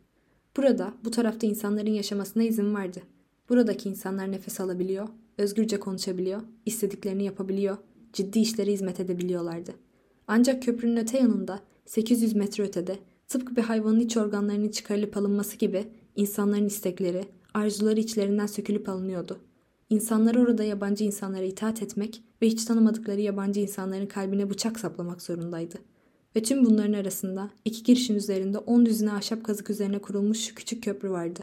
Burada, 0.58 0.94
bu 1.04 1.12
tarafta 1.12 1.48
insanların 1.48 1.92
yaşamasına 1.92 2.44
izin 2.44 2.74
vardı. 2.74 3.02
Buradaki 3.50 3.90
insanlar 3.90 4.32
nefes 4.32 4.60
alabiliyor, 4.60 5.08
özgürce 5.38 5.80
konuşabiliyor, 5.80 6.42
istediklerini 6.66 7.24
yapabiliyor, 7.24 7.78
ciddi 8.14 8.40
işlere 8.40 8.72
hizmet 8.72 9.00
edebiliyorlardı. 9.00 9.72
Ancak 10.28 10.64
köprünün 10.64 10.98
öte 10.98 11.18
yanında, 11.18 11.60
800 11.86 12.36
metre 12.36 12.64
ötede, 12.64 13.00
tıpkı 13.32 13.56
bir 13.56 13.62
hayvanın 13.62 14.00
iç 14.00 14.18
organlarının 14.18 14.70
çıkarılıp 14.70 15.18
alınması 15.18 15.58
gibi 15.58 15.88
insanların 16.16 16.66
istekleri, 16.66 17.26
arzuları 17.54 18.00
içlerinden 18.00 18.46
sökülüp 18.46 18.90
alınıyordu. 18.90 19.38
İnsanlar 19.90 20.36
orada 20.36 20.64
yabancı 20.64 21.04
insanlara 21.04 21.44
itaat 21.44 21.84
etmek 21.84 22.24
ve 22.42 22.48
hiç 22.48 22.66
tanımadıkları 22.66 23.22
yabancı 23.22 23.60
insanların 23.60 24.06
kalbine 24.06 24.50
bıçak 24.50 24.80
saplamak 24.80 25.22
zorundaydı. 25.22 25.76
Ve 26.36 26.44
tüm 26.44 26.66
bunların 26.66 26.94
arasında 26.94 27.50
iki 27.66 27.84
girişin 27.84 28.16
üzerinde 28.16 28.58
on 28.58 28.86
düzine 28.86 29.12
ahşap 29.12 29.44
kazık 29.44 29.70
üzerine 29.70 30.00
kurulmuş 30.00 30.40
şu 30.40 30.56
küçük 30.56 30.84
köprü 30.84 31.10
vardı. 31.10 31.40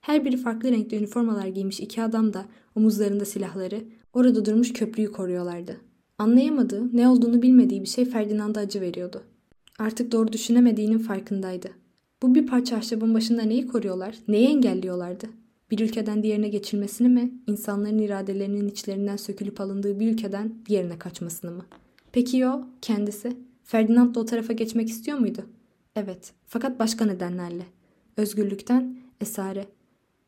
Her 0.00 0.24
biri 0.24 0.36
farklı 0.36 0.70
renkli 0.70 0.96
üniformalar 0.96 1.46
giymiş 1.46 1.80
iki 1.80 2.02
adam 2.02 2.32
da 2.32 2.46
omuzlarında 2.74 3.24
silahları 3.24 3.84
orada 4.12 4.44
durmuş 4.44 4.72
köprüyü 4.72 5.12
koruyorlardı. 5.12 5.76
Anlayamadığı, 6.18 6.96
ne 6.96 7.08
olduğunu 7.08 7.42
bilmediği 7.42 7.82
bir 7.82 7.88
şey 7.88 8.04
Ferdinand'a 8.04 8.60
acı 8.60 8.80
veriyordu. 8.80 9.22
Artık 9.78 10.12
doğru 10.12 10.32
düşünemediğinin 10.32 10.98
farkındaydı. 10.98 11.68
Bu 12.22 12.34
bir 12.34 12.46
parça 12.46 12.76
ahşabın 12.76 13.14
başında 13.14 13.42
neyi 13.42 13.66
koruyorlar, 13.66 14.14
neyi 14.28 14.48
engelliyorlardı? 14.48 15.26
Bir 15.70 15.78
ülkeden 15.78 16.22
diğerine 16.22 16.48
geçilmesini 16.48 17.08
mi, 17.08 17.32
insanların 17.46 17.98
iradelerinin 17.98 18.68
içlerinden 18.68 19.16
sökülüp 19.16 19.60
alındığı 19.60 20.00
bir 20.00 20.12
ülkeden 20.12 20.54
diğerine 20.66 20.98
kaçmasını 20.98 21.50
mı? 21.50 21.66
Peki 22.12 22.46
o, 22.46 22.64
kendisi? 22.82 23.36
Ferdinand 23.64 24.14
da 24.14 24.20
o 24.20 24.24
tarafa 24.24 24.52
geçmek 24.52 24.88
istiyor 24.88 25.18
muydu? 25.18 25.46
Evet, 25.96 26.32
fakat 26.46 26.78
başka 26.78 27.04
nedenlerle. 27.04 27.66
Özgürlükten, 28.16 28.96
esare. 29.20 29.66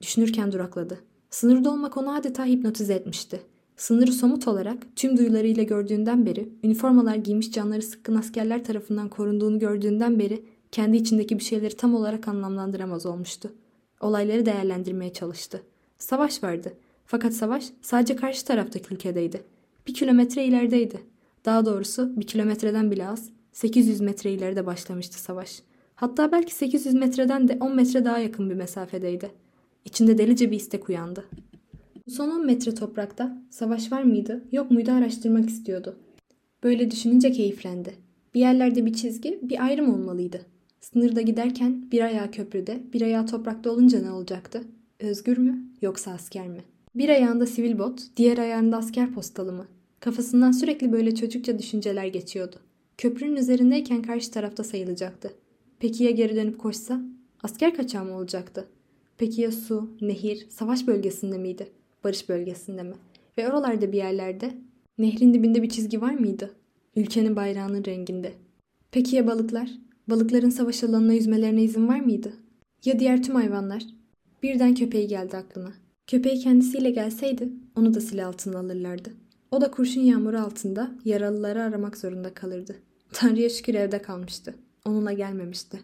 Düşünürken 0.00 0.52
durakladı. 0.52 0.98
Sınırda 1.30 1.70
olmak 1.70 1.96
onu 1.96 2.14
adeta 2.14 2.44
hipnotize 2.44 2.94
etmişti. 2.94 3.40
Sınırı 3.78 4.12
somut 4.12 4.48
olarak 4.48 4.96
tüm 4.96 5.18
duyularıyla 5.18 5.62
gördüğünden 5.62 6.26
beri, 6.26 6.48
üniformalar 6.64 7.14
giymiş 7.14 7.52
canları 7.52 7.82
sıkkın 7.82 8.14
askerler 8.14 8.64
tarafından 8.64 9.08
korunduğunu 9.08 9.58
gördüğünden 9.58 10.18
beri 10.18 10.44
kendi 10.72 10.96
içindeki 10.96 11.38
bir 11.38 11.44
şeyleri 11.44 11.76
tam 11.76 11.94
olarak 11.94 12.28
anlamlandıramaz 12.28 13.06
olmuştu. 13.06 13.52
Olayları 14.00 14.46
değerlendirmeye 14.46 15.12
çalıştı. 15.12 15.62
Savaş 15.98 16.42
vardı. 16.42 16.72
Fakat 17.06 17.34
savaş 17.34 17.64
sadece 17.82 18.16
karşı 18.16 18.44
taraftaki 18.44 18.94
ülkedeydi. 18.94 19.42
Bir 19.86 19.94
kilometre 19.94 20.44
ilerideydi. 20.44 21.00
Daha 21.44 21.66
doğrusu 21.66 22.20
bir 22.20 22.26
kilometreden 22.26 22.90
bile 22.90 23.08
az, 23.08 23.30
800 23.52 24.00
metre 24.00 24.32
ileride 24.32 24.66
başlamıştı 24.66 25.18
savaş. 25.18 25.62
Hatta 25.94 26.32
belki 26.32 26.54
800 26.54 26.94
metreden 26.94 27.48
de 27.48 27.58
10 27.60 27.76
metre 27.76 28.04
daha 28.04 28.18
yakın 28.18 28.50
bir 28.50 28.54
mesafedeydi. 28.54 29.30
İçinde 29.84 30.18
delice 30.18 30.50
bir 30.50 30.56
istek 30.56 30.88
uyandı. 30.88 31.24
Son 32.08 32.30
10 32.30 32.46
metre 32.46 32.74
toprakta 32.74 33.42
savaş 33.50 33.92
var 33.92 34.02
mıydı, 34.02 34.44
yok 34.52 34.70
muydu 34.70 34.90
araştırmak 34.90 35.48
istiyordu. 35.48 35.98
Böyle 36.62 36.90
düşününce 36.90 37.32
keyiflendi. 37.32 37.94
Bir 38.34 38.40
yerlerde 38.40 38.86
bir 38.86 38.92
çizgi, 38.92 39.38
bir 39.42 39.64
ayrım 39.64 39.94
olmalıydı. 39.94 40.40
Sınırda 40.80 41.20
giderken 41.20 41.90
bir 41.92 42.00
ayağı 42.00 42.30
köprüde, 42.30 42.82
bir 42.92 43.02
ayağı 43.02 43.26
toprakta 43.26 43.70
olunca 43.70 44.00
ne 44.02 44.10
olacaktı? 44.10 44.62
Özgür 45.00 45.38
mü 45.38 45.64
yoksa 45.82 46.10
asker 46.10 46.48
mi? 46.48 46.60
Bir 46.94 47.08
ayağında 47.08 47.46
sivil 47.46 47.78
bot, 47.78 48.00
diğer 48.16 48.38
ayağında 48.38 48.76
asker 48.76 49.12
postalı 49.12 49.52
mı? 49.52 49.66
Kafasından 50.00 50.52
sürekli 50.52 50.92
böyle 50.92 51.14
çocukça 51.14 51.58
düşünceler 51.58 52.06
geçiyordu. 52.06 52.56
Köprünün 52.98 53.36
üzerindeyken 53.36 54.02
karşı 54.02 54.30
tarafta 54.30 54.64
sayılacaktı. 54.64 55.32
Peki 55.78 56.04
ya 56.04 56.10
geri 56.10 56.36
dönüp 56.36 56.58
koşsa? 56.58 57.00
Asker 57.42 57.74
kaçağı 57.74 58.04
mı 58.04 58.16
olacaktı? 58.16 58.68
Peki 59.18 59.40
ya 59.42 59.52
su, 59.52 59.90
nehir, 60.00 60.46
savaş 60.50 60.86
bölgesinde 60.86 61.38
miydi? 61.38 61.77
Barış 62.04 62.28
bölgesinde 62.28 62.82
mi? 62.82 62.94
Ve 63.38 63.48
oralarda 63.48 63.92
bir 63.92 63.96
yerlerde 63.96 64.54
nehrin 64.98 65.34
dibinde 65.34 65.62
bir 65.62 65.68
çizgi 65.68 66.00
var 66.00 66.14
mıydı? 66.14 66.54
Ülkenin 66.96 67.36
bayrağının 67.36 67.84
renginde. 67.84 68.32
Peki 68.90 69.16
ya 69.16 69.26
balıklar? 69.26 69.70
Balıkların 70.08 70.50
savaş 70.50 70.84
alanına 70.84 71.12
yüzmelerine 71.12 71.62
izin 71.62 71.88
var 71.88 72.00
mıydı? 72.00 72.32
Ya 72.84 72.98
diğer 72.98 73.22
tüm 73.22 73.34
hayvanlar? 73.34 73.82
Birden 74.42 74.74
köpeği 74.74 75.06
geldi 75.06 75.36
aklına. 75.36 75.72
Köpeği 76.06 76.38
kendisiyle 76.38 76.90
gelseydi 76.90 77.48
onu 77.76 77.94
da 77.94 78.00
silah 78.00 78.28
altına 78.28 78.58
alırlardı. 78.58 79.10
O 79.50 79.60
da 79.60 79.70
kurşun 79.70 80.00
yağmuru 80.00 80.38
altında 80.38 80.90
yaralıları 81.04 81.62
aramak 81.62 81.96
zorunda 81.96 82.34
kalırdı. 82.34 82.76
Tanrı'ya 83.12 83.48
şükür 83.48 83.74
evde 83.74 84.02
kalmıştı. 84.02 84.54
Onunla 84.84 85.12
gelmemişti. 85.12 85.80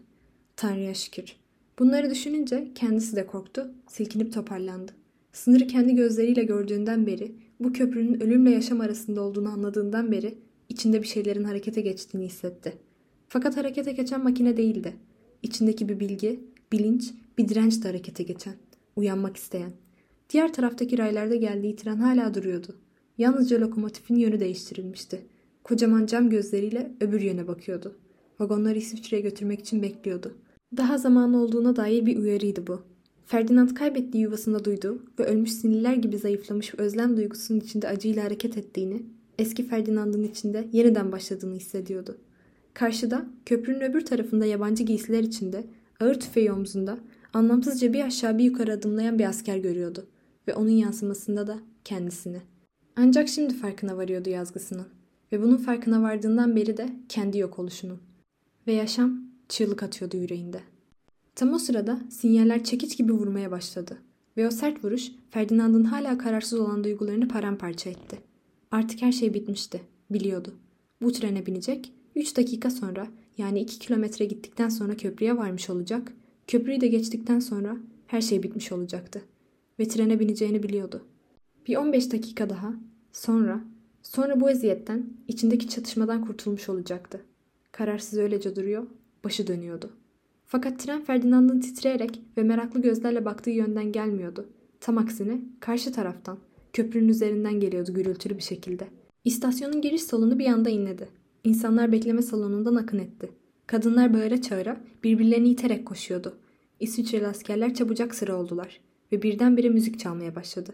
Tanrı'ya 0.57 0.95
şükür. 0.95 1.37
Bunları 1.79 2.11
düşününce 2.11 2.69
kendisi 2.75 3.17
de 3.17 3.27
korktu, 3.27 3.75
silkinip 3.89 4.33
toparlandı. 4.33 4.93
Sınırı 5.35 5.67
kendi 5.67 5.95
gözleriyle 5.95 6.45
gördüğünden 6.45 7.07
beri, 7.07 7.35
bu 7.61 7.73
köprünün 7.73 8.21
ölümle 8.21 8.51
yaşam 8.51 8.81
arasında 8.81 9.21
olduğunu 9.21 9.49
anladığından 9.49 10.13
beri 10.13 10.35
içinde 10.69 11.03
bir 11.03 11.07
şeylerin 11.07 11.45
harekete 11.45 11.81
geçtiğini 11.81 12.25
hissetti. 12.25 12.73
Fakat 13.29 13.57
harekete 13.57 13.93
geçen 13.93 14.23
makine 14.23 14.57
değildi. 14.57 14.93
İçindeki 15.43 15.89
bir 15.89 16.01
bilgi, 16.01 16.41
bilinç, 16.73 17.15
bir 17.39 17.49
direnç 17.49 17.85
de 17.85 17.89
harekete 17.89 18.23
geçen, 18.23 18.55
uyanmak 18.97 19.37
isteyen. 19.37 19.73
Diğer 20.31 20.53
taraftaki 20.53 20.99
raylarda 20.99 21.35
geldiği 21.35 21.77
tren 21.77 21.97
hala 21.97 22.35
duruyordu. 22.35 22.77
Yalnızca 23.19 23.61
lokomotifin 23.61 24.17
yönü 24.17 24.41
değiştirilmişti. 24.41 25.23
Kocaman 25.65 26.07
cam 26.07 26.31
gözleriyle 26.31 26.93
öbür 27.01 27.21
yöne 27.21 27.49
bakıyordu. 27.49 27.97
Vagonları 28.41 28.79
İsviçre'ye 28.79 29.23
götürmek 29.23 29.61
için 29.61 29.83
bekliyordu. 29.83 30.35
Daha 30.77 30.99
zamanı 30.99 31.43
olduğuna 31.43 31.77
dair 31.77 32.07
bir 32.07 32.17
uyarıydı 32.19 32.67
bu. 32.67 32.94
Ferdinand 33.27 33.71
kaybettiği 33.71 34.23
yuvasında 34.23 34.65
duyduğu 34.65 35.03
ve 35.19 35.25
ölmüş 35.25 35.53
sinirler 35.53 35.95
gibi 35.95 36.19
zayıflamış 36.19 36.75
özlem 36.75 37.17
duygusunun 37.17 37.61
içinde 37.61 37.89
acıyla 37.89 38.25
hareket 38.25 38.59
ettiğini, 38.59 39.03
eski 39.39 39.67
Ferdinand'ın 39.69 40.23
içinde 40.23 40.69
yeniden 40.73 41.13
başladığını 41.13 41.55
hissediyordu. 41.55 42.17
Karşıda, 42.75 43.27
köprünün 43.47 43.81
öbür 43.81 44.07
tarafında 44.07 44.47
yabancı 44.47 44.83
giysiler 44.83 45.23
içinde, 45.23 45.65
ağır 46.01 46.21
tüfeği 46.21 46.53
omzunda, 46.53 46.99
anlamsızca 47.33 47.93
bir 47.93 48.05
aşağı 48.05 48.39
bir 48.39 48.45
yukarı 48.45 48.73
adımlayan 48.73 49.19
bir 49.19 49.25
asker 49.25 49.57
görüyordu. 49.57 50.07
Ve 50.49 50.55
onun 50.55 50.69
yansımasında 50.71 51.47
da 51.47 51.59
kendisini. 51.85 52.41
Ancak 52.97 53.29
şimdi 53.29 53.55
farkına 53.55 53.97
varıyordu 53.97 54.31
yazgısının. 54.31 54.87
Ve 55.33 55.43
bunun 55.43 55.57
farkına 55.57 56.03
vardığından 56.03 56.57
beri 56.57 56.77
de 56.77 56.89
kendi 57.09 57.39
yok 57.39 57.59
oluşunun. 57.59 57.99
Ve 58.67 58.73
yaşam 58.73 59.21
çığlık 59.49 59.83
atıyordu 59.83 60.17
yüreğinde. 60.17 60.61
Tam 61.35 61.53
o 61.53 61.59
sırada 61.59 62.01
sinyaller 62.11 62.65
çekiç 62.65 62.99
gibi 62.99 63.13
vurmaya 63.13 63.51
başladı. 63.51 63.99
Ve 64.37 64.49
o 64.49 64.51
sert 64.51 64.85
vuruş 64.85 65.11
Ferdinand'ın 65.31 65.85
hala 65.85 66.19
kararsız 66.19 66.61
olan 66.61 66.85
duygularını 66.85 67.29
paramparça 67.29 67.91
etti. 67.91 68.19
Artık 68.71 69.03
her 69.03 69.13
şey 69.13 69.35
bitmişti. 69.35 69.81
Biliyordu. 70.11 70.55
Bu 71.03 71.13
trene 71.13 71.47
binecek 71.47 71.93
3 72.17 72.37
dakika 72.37 72.71
sonra 72.71 73.07
yani 73.39 73.61
2 73.61 73.79
kilometre 73.79 74.25
gittikten 74.25 74.69
sonra 74.69 74.97
köprüye 74.97 75.37
varmış 75.37 75.71
olacak. 75.71 76.13
Köprüyü 76.47 76.81
de 76.81 76.87
geçtikten 76.87 77.41
sonra 77.41 77.77
her 78.07 78.21
şey 78.21 78.43
bitmiş 78.43 78.73
olacaktı. 78.73 79.23
Ve 79.79 79.89
trene 79.89 80.21
bineceğini 80.21 80.63
biliyordu. 80.63 81.05
Bir 81.69 81.77
15 81.77 82.13
dakika 82.13 82.51
daha 82.51 82.75
sonra 83.13 83.65
sonra 84.03 84.41
bu 84.41 84.51
eziyetten 84.51 85.07
içindeki 85.29 85.69
çatışmadan 85.69 86.25
kurtulmuş 86.25 86.69
olacaktı. 86.69 87.21
Kararsız 87.73 88.19
öylece 88.19 88.57
duruyor, 88.57 88.87
başı 89.25 89.47
dönüyordu. 89.47 89.91
Fakat 90.47 90.79
tren 90.79 91.05
Ferdinand'ın 91.05 91.61
titreyerek 91.61 92.23
ve 92.37 92.43
meraklı 92.43 92.83
gözlerle 92.83 93.25
baktığı 93.25 93.51
yönden 93.51 93.93
gelmiyordu. 93.93 94.49
Tam 94.81 94.99
aksine 94.99 95.41
karşı 95.61 95.93
taraftan, 95.93 96.39
köprünün 96.73 97.09
üzerinden 97.09 97.61
geliyordu 97.61 97.95
gürültülü 97.95 98.37
bir 98.37 98.43
şekilde. 98.43 98.89
İstasyonun 99.25 99.81
giriş 99.81 100.03
salonu 100.03 100.39
bir 100.39 100.47
anda 100.47 100.71
inledi. 100.71 101.09
İnsanlar 101.45 101.93
bekleme 101.93 102.23
salonundan 102.23 102.75
akın 102.75 102.99
etti. 102.99 103.31
Kadınlar 103.67 104.15
bağıra 104.15 104.43
çağıra 104.43 104.81
birbirlerini 105.05 105.49
iterek 105.49 105.87
koşuyordu. 105.87 106.35
İsviçreli 106.81 107.27
askerler 107.27 107.75
çabucak 107.75 108.15
sıra 108.15 108.37
oldular 108.37 108.81
ve 109.13 109.23
birdenbire 109.23 109.69
müzik 109.69 109.99
çalmaya 109.99 110.35
başladı. 110.35 110.71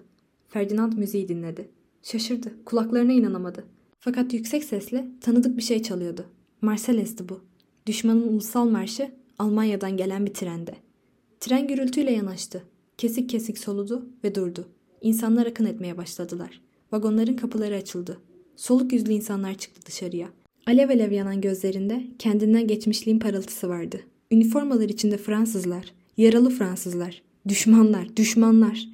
Ferdinand 0.48 0.92
müziği 0.92 1.28
dinledi. 1.28 1.68
Şaşırdı, 2.02 2.64
kulaklarına 2.64 3.12
inanamadı. 3.12 3.64
Fakat 3.98 4.34
yüksek 4.34 4.64
sesle 4.64 5.08
tanıdık 5.20 5.56
bir 5.56 5.62
şey 5.62 5.82
çalıyordu. 5.82 6.24
Marseles'ti 6.62 7.28
bu. 7.28 7.40
Düşmanın 7.86 8.28
ulusal 8.28 8.68
marşı 8.68 9.10
Almanya'dan 9.40 9.96
gelen 9.96 10.26
bir 10.26 10.34
trende. 10.34 10.74
Tren 11.40 11.68
gürültüyle 11.68 12.12
yanaştı. 12.12 12.62
Kesik 12.98 13.30
kesik 13.30 13.58
soludu 13.58 14.08
ve 14.24 14.34
durdu. 14.34 14.68
İnsanlar 15.00 15.46
akın 15.46 15.64
etmeye 15.64 15.96
başladılar. 15.96 16.60
Vagonların 16.92 17.36
kapıları 17.36 17.74
açıldı. 17.74 18.18
Soluk 18.56 18.92
yüzlü 18.92 19.12
insanlar 19.12 19.54
çıktı 19.54 19.80
dışarıya. 19.86 20.28
Alev 20.66 20.88
alev 20.88 21.12
yanan 21.12 21.40
gözlerinde 21.40 22.06
kendinden 22.18 22.66
geçmişliğin 22.66 23.18
parıltısı 23.18 23.68
vardı. 23.68 24.00
Üniformalar 24.30 24.88
içinde 24.88 25.16
Fransızlar, 25.16 25.92
yaralı 26.16 26.50
Fransızlar, 26.50 27.22
düşmanlar, 27.48 28.16
düşmanlar. 28.16 28.88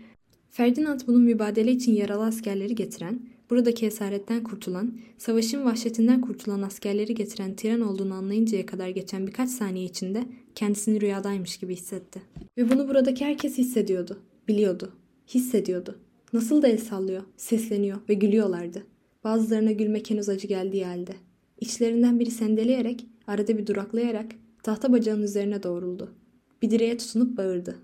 Ferdinand 0.51 1.01
bunun 1.07 1.23
mübadele 1.23 1.73
için 1.73 1.93
yaralı 1.93 2.25
askerleri 2.25 2.75
getiren, 2.75 3.21
buradaki 3.51 3.87
esaretten 3.87 4.43
kurtulan, 4.43 4.99
savaşın 5.19 5.65
vahşetinden 5.65 6.21
kurtulan 6.21 6.63
askerleri 6.63 7.15
getiren 7.15 7.57
tren 7.57 7.81
olduğunu 7.81 8.15
anlayıncaya 8.15 8.67
kadar 8.67 8.89
geçen 8.89 9.27
birkaç 9.27 9.51
saniye 9.51 9.85
içinde 9.85 10.25
kendisini 10.55 11.01
rüyadaymış 11.01 11.57
gibi 11.57 11.77
hissetti. 11.77 12.23
Ve 12.59 12.71
bunu 12.71 12.89
buradaki 12.89 13.25
herkes 13.25 13.59
hissediyordu, 13.59 14.19
biliyordu, 14.49 14.93
hissediyordu. 15.29 15.99
Nasıl 16.33 16.63
da 16.63 16.69
el 16.69 16.79
sallıyor, 16.79 17.23
sesleniyor 17.37 17.99
ve 18.09 18.15
gülüyorlardı. 18.15 18.83
Bazılarına 19.25 19.73
gülmek 19.73 20.11
henüz 20.11 20.29
acı 20.29 20.47
geldiği 20.47 20.87
halde. 20.87 21.13
İçlerinden 21.61 22.21
biri 22.21 22.31
sendeleyerek, 22.31 23.07
arada 23.27 23.59
bir 23.59 23.67
duraklayarak 23.67 24.27
tahta 24.63 24.93
bacağının 24.93 25.23
üzerine 25.23 25.63
doğruldu. 25.63 26.15
Bir 26.63 26.71
direğe 26.71 26.97
tutunup 26.97 27.37
bağırdı. 27.37 27.77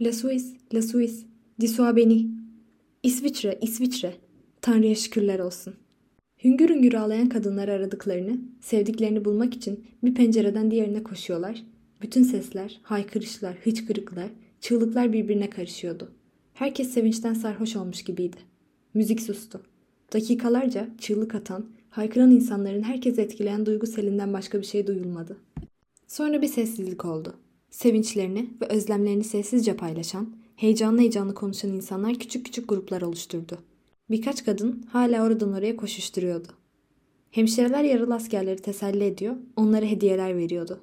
La 0.00 0.12
Suisse, 0.12 0.56
La 0.74 0.82
Suisse, 0.82 1.26
disua 1.60 1.96
beni. 1.96 2.26
İsviçre, 3.02 3.58
İsviçre. 3.62 4.14
Tanrı'ya 4.62 4.94
şükürler 4.94 5.38
olsun. 5.38 5.74
Hüngür 6.44 6.68
hüngür 6.70 6.94
ağlayan 6.94 7.28
kadınları 7.28 7.72
aradıklarını, 7.72 8.38
sevdiklerini 8.60 9.24
bulmak 9.24 9.54
için 9.54 9.84
bir 10.02 10.14
pencereden 10.14 10.70
diğerine 10.70 11.02
koşuyorlar. 11.02 11.62
Bütün 12.02 12.22
sesler, 12.22 12.80
haykırışlar, 12.82 13.56
hıçkırıklar, 13.64 14.28
çığlıklar 14.60 15.12
birbirine 15.12 15.50
karışıyordu. 15.50 16.10
Herkes 16.54 16.90
sevinçten 16.90 17.34
sarhoş 17.34 17.76
olmuş 17.76 18.02
gibiydi. 18.02 18.36
Müzik 18.94 19.22
sustu. 19.22 19.60
Dakikalarca 20.12 20.88
çığlık 20.98 21.34
atan, 21.34 21.66
haykıran 21.90 22.30
insanların 22.30 22.82
herkesi 22.82 23.20
etkileyen 23.20 23.66
duygu 23.66 23.86
selinden 23.86 24.32
başka 24.32 24.60
bir 24.60 24.66
şey 24.66 24.86
duyulmadı. 24.86 25.36
Sonra 26.06 26.42
bir 26.42 26.48
sessizlik 26.48 27.04
oldu. 27.04 27.34
Sevinçlerini 27.70 28.50
ve 28.60 28.66
özlemlerini 28.66 29.24
sessizce 29.24 29.76
paylaşan, 29.76 30.36
heyecanlı 30.56 31.00
heyecanlı 31.00 31.34
konuşan 31.34 31.70
insanlar 31.70 32.14
küçük 32.14 32.46
küçük 32.46 32.68
gruplar 32.68 33.02
oluşturdu. 33.02 33.58
Birkaç 34.10 34.44
kadın 34.44 34.82
hala 34.92 35.24
oradan 35.24 35.52
oraya 35.52 35.76
koşuşturuyordu. 35.76 36.48
Hemşireler 37.30 37.84
yaralı 37.84 38.14
askerleri 38.14 38.62
teselli 38.62 39.04
ediyor, 39.04 39.36
onlara 39.56 39.86
hediyeler 39.86 40.36
veriyordu. 40.36 40.80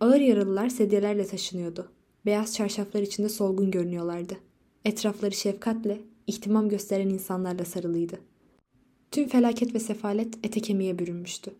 Ağır 0.00 0.20
yaralılar 0.20 0.68
sedyelerle 0.68 1.26
taşınıyordu. 1.26 1.92
Beyaz 2.26 2.54
çarşaflar 2.54 3.02
içinde 3.02 3.28
solgun 3.28 3.70
görünüyorlardı. 3.70 4.34
Etrafları 4.84 5.32
şefkatle, 5.32 6.00
ihtimam 6.26 6.68
gösteren 6.68 7.08
insanlarla 7.08 7.64
sarılıydı. 7.64 8.18
Tüm 9.10 9.28
felaket 9.28 9.74
ve 9.74 9.78
sefalet 9.78 10.34
ete 10.42 10.60
kemiğe 10.60 10.98
bürünmüştü. 10.98 11.50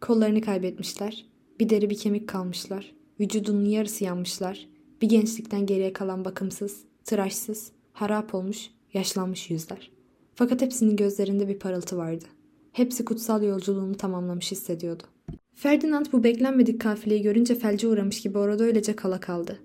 Kollarını 0.00 0.40
kaybetmişler, 0.40 1.26
bir 1.60 1.68
deri 1.68 1.90
bir 1.90 1.98
kemik 1.98 2.28
kalmışlar, 2.28 2.92
vücudunun 3.20 3.64
yarısı 3.64 4.04
yanmışlar, 4.04 4.68
bir 5.02 5.08
gençlikten 5.08 5.66
geriye 5.66 5.92
kalan 5.92 6.24
bakımsız, 6.24 6.84
tıraşsız, 7.04 7.72
harap 7.92 8.34
olmuş, 8.34 8.70
yaşlanmış 8.94 9.50
yüzler. 9.50 9.91
Fakat 10.34 10.62
hepsinin 10.62 10.96
gözlerinde 10.96 11.48
bir 11.48 11.58
parıltı 11.58 11.96
vardı. 11.96 12.24
Hepsi 12.72 13.04
kutsal 13.04 13.42
yolculuğunu 13.42 13.96
tamamlamış 13.96 14.52
hissediyordu. 14.52 15.02
Ferdinand 15.54 16.06
bu 16.12 16.24
beklenmedik 16.24 16.80
kafileyi 16.80 17.22
görünce 17.22 17.54
felce 17.54 17.88
uğramış 17.88 18.22
gibi 18.22 18.38
orada 18.38 18.64
öylece 18.64 18.96
kala 18.96 19.20
kaldı. 19.20 19.58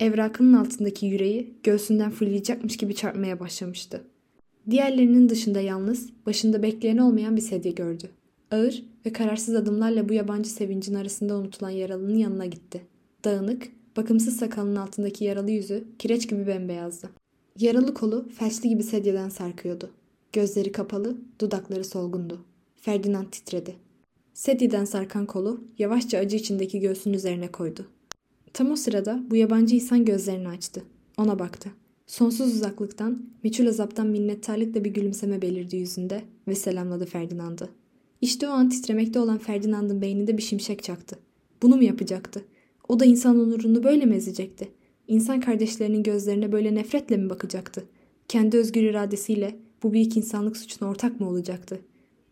Evrakının 0.00 0.52
altındaki 0.52 1.06
yüreği 1.06 1.54
göğsünden 1.62 2.10
fırlayacakmış 2.10 2.76
gibi 2.76 2.94
çarpmaya 2.94 3.40
başlamıştı. 3.40 4.04
Diğerlerinin 4.70 5.28
dışında 5.28 5.60
yalnız, 5.60 6.10
başında 6.26 6.62
bekleyen 6.62 6.98
olmayan 6.98 7.36
bir 7.36 7.40
sedye 7.40 7.72
gördü. 7.72 8.10
Ağır 8.50 8.84
ve 9.06 9.12
kararsız 9.12 9.54
adımlarla 9.54 10.08
bu 10.08 10.12
yabancı 10.12 10.50
sevincin 10.50 10.94
arasında 10.94 11.36
unutulan 11.36 11.70
yaralının 11.70 12.16
yanına 12.16 12.46
gitti. 12.46 12.82
Dağınık, 13.24 13.68
bakımsız 13.96 14.36
sakalının 14.36 14.76
altındaki 14.76 15.24
yaralı 15.24 15.50
yüzü 15.50 15.84
kireç 15.98 16.28
gibi 16.28 16.46
bembeyazdı. 16.46 17.10
Yaralı 17.58 17.94
kolu 17.94 18.28
felçli 18.38 18.68
gibi 18.68 18.82
sedyeden 18.82 19.28
sarkıyordu. 19.28 19.90
Gözleri 20.34 20.72
kapalı, 20.72 21.16
dudakları 21.40 21.84
solgundu. 21.84 22.44
Ferdinand 22.76 23.26
titredi. 23.32 23.74
Sedyeden 24.32 24.84
sarkan 24.84 25.26
kolu 25.26 25.64
yavaşça 25.78 26.18
acı 26.18 26.36
içindeki 26.36 26.80
göğsünün 26.80 27.14
üzerine 27.14 27.52
koydu. 27.52 27.86
Tam 28.52 28.70
o 28.70 28.76
sırada 28.76 29.22
bu 29.30 29.36
yabancı 29.36 29.74
insan 29.74 30.04
gözlerini 30.04 30.48
açtı. 30.48 30.82
Ona 31.16 31.38
baktı. 31.38 31.70
Sonsuz 32.06 32.54
uzaklıktan, 32.54 33.22
meçhul 33.44 33.66
azaptan 33.66 34.06
minnettarlıkla 34.06 34.84
bir 34.84 34.90
gülümseme 34.90 35.42
belirdi 35.42 35.76
yüzünde 35.76 36.22
ve 36.48 36.54
selamladı 36.54 37.06
Ferdinand'ı. 37.06 37.68
İşte 38.20 38.48
o 38.48 38.50
an 38.50 38.68
titremekte 38.68 39.18
olan 39.18 39.38
Ferdinand'ın 39.38 40.02
beyninde 40.02 40.38
bir 40.38 40.42
şimşek 40.42 40.82
çaktı. 40.82 41.18
Bunu 41.62 41.76
mu 41.76 41.84
yapacaktı? 41.84 42.44
O 42.88 43.00
da 43.00 43.04
insan 43.04 43.40
onurunu 43.40 43.84
böyle 43.84 44.04
mi 44.04 44.14
ezecekti? 44.14 44.68
İnsan 45.08 45.40
kardeşlerinin 45.40 46.02
gözlerine 46.02 46.52
böyle 46.52 46.74
nefretle 46.74 47.16
mi 47.16 47.30
bakacaktı? 47.30 47.84
Kendi 48.28 48.56
özgür 48.58 48.82
iradesiyle 48.82 49.64
bu 49.82 49.92
büyük 49.92 50.16
insanlık 50.16 50.56
suçuna 50.56 50.88
ortak 50.88 51.20
mı 51.20 51.28
olacaktı? 51.28 51.80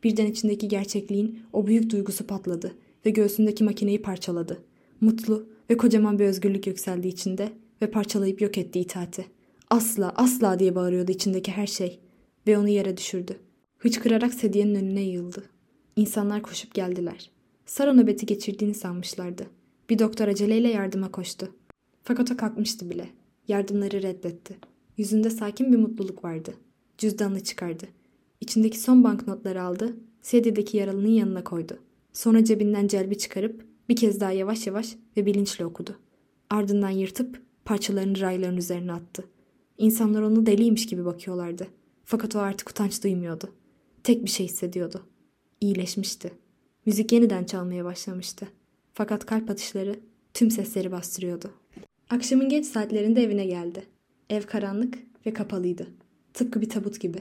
Birden 0.04 0.26
içindeki 0.26 0.68
gerçekliğin 0.68 1.40
o 1.52 1.66
büyük 1.66 1.90
duygusu 1.90 2.26
patladı 2.26 2.74
ve 3.06 3.10
göğsündeki 3.10 3.64
makineyi 3.64 4.02
parçaladı. 4.02 4.62
Mutlu 5.00 5.46
ve 5.70 5.76
kocaman 5.76 6.18
bir 6.18 6.24
özgürlük 6.24 6.66
yükseldi 6.66 7.08
içinde 7.08 7.52
ve 7.82 7.90
parçalayıp 7.90 8.40
yok 8.40 8.58
etti 8.58 8.80
itaati. 8.80 9.26
Asla 9.70 10.12
asla 10.16 10.58
diye 10.58 10.74
bağırıyordu 10.74 11.12
içindeki 11.12 11.52
her 11.52 11.66
şey 11.66 12.00
ve 12.46 12.58
onu 12.58 12.68
yere 12.68 12.96
düşürdü. 12.96 13.36
Hıçkırarak 13.78 14.34
sedyenin 14.34 14.74
önüne 14.74 15.02
yığıldı. 15.02 15.44
İnsanlar 15.96 16.42
koşup 16.42 16.74
geldiler. 16.74 17.30
Sara 17.66 17.92
nöbeti 17.92 18.26
geçirdiğini 18.26 18.74
sanmışlardı. 18.74 19.46
Bir 19.90 19.98
doktor 19.98 20.28
aceleyle 20.28 20.68
yardıma 20.68 21.10
koştu. 21.10 21.54
Fakat 22.02 22.30
o 22.30 22.36
kalkmıştı 22.36 22.90
bile. 22.90 23.08
Yardımları 23.48 24.02
reddetti. 24.02 24.56
Yüzünde 24.96 25.30
sakin 25.30 25.72
bir 25.72 25.78
mutluluk 25.78 26.24
vardı. 26.24 26.54
Cüzdanını 27.02 27.42
çıkardı. 27.42 27.84
İçindeki 28.40 28.80
son 28.80 29.04
banknotları 29.04 29.62
aldı, 29.62 29.96
sedyedeki 30.20 30.76
yaralının 30.76 31.08
yanına 31.08 31.44
koydu. 31.44 31.78
Sonra 32.12 32.44
cebinden 32.44 32.86
celbi 32.86 33.18
çıkarıp 33.18 33.66
bir 33.88 33.96
kez 33.96 34.20
daha 34.20 34.32
yavaş 34.32 34.66
yavaş 34.66 34.96
ve 35.16 35.26
bilinçli 35.26 35.64
okudu. 35.64 35.98
Ardından 36.50 36.90
yırtıp 36.90 37.42
parçalarını 37.64 38.20
rayların 38.20 38.56
üzerine 38.56 38.92
attı. 38.92 39.24
İnsanlar 39.78 40.22
onu 40.22 40.46
deliymiş 40.46 40.86
gibi 40.86 41.04
bakıyorlardı. 41.04 41.66
Fakat 42.04 42.36
o 42.36 42.38
artık 42.38 42.70
utanç 42.70 43.04
duymuyordu. 43.04 43.52
Tek 44.04 44.24
bir 44.24 44.30
şey 44.30 44.46
hissediyordu. 44.46 45.02
İyileşmişti. 45.60 46.32
Müzik 46.86 47.12
yeniden 47.12 47.44
çalmaya 47.44 47.84
başlamıştı. 47.84 48.48
Fakat 48.94 49.26
kalp 49.26 49.50
atışları 49.50 50.00
tüm 50.34 50.50
sesleri 50.50 50.92
bastırıyordu. 50.92 51.50
Akşamın 52.10 52.48
geç 52.48 52.66
saatlerinde 52.66 53.22
evine 53.22 53.46
geldi. 53.46 53.82
Ev 54.30 54.42
karanlık 54.42 54.98
ve 55.26 55.32
kapalıydı. 55.32 55.86
Tıpkı 56.34 56.60
bir 56.60 56.68
tabut 56.68 57.00
gibi. 57.00 57.18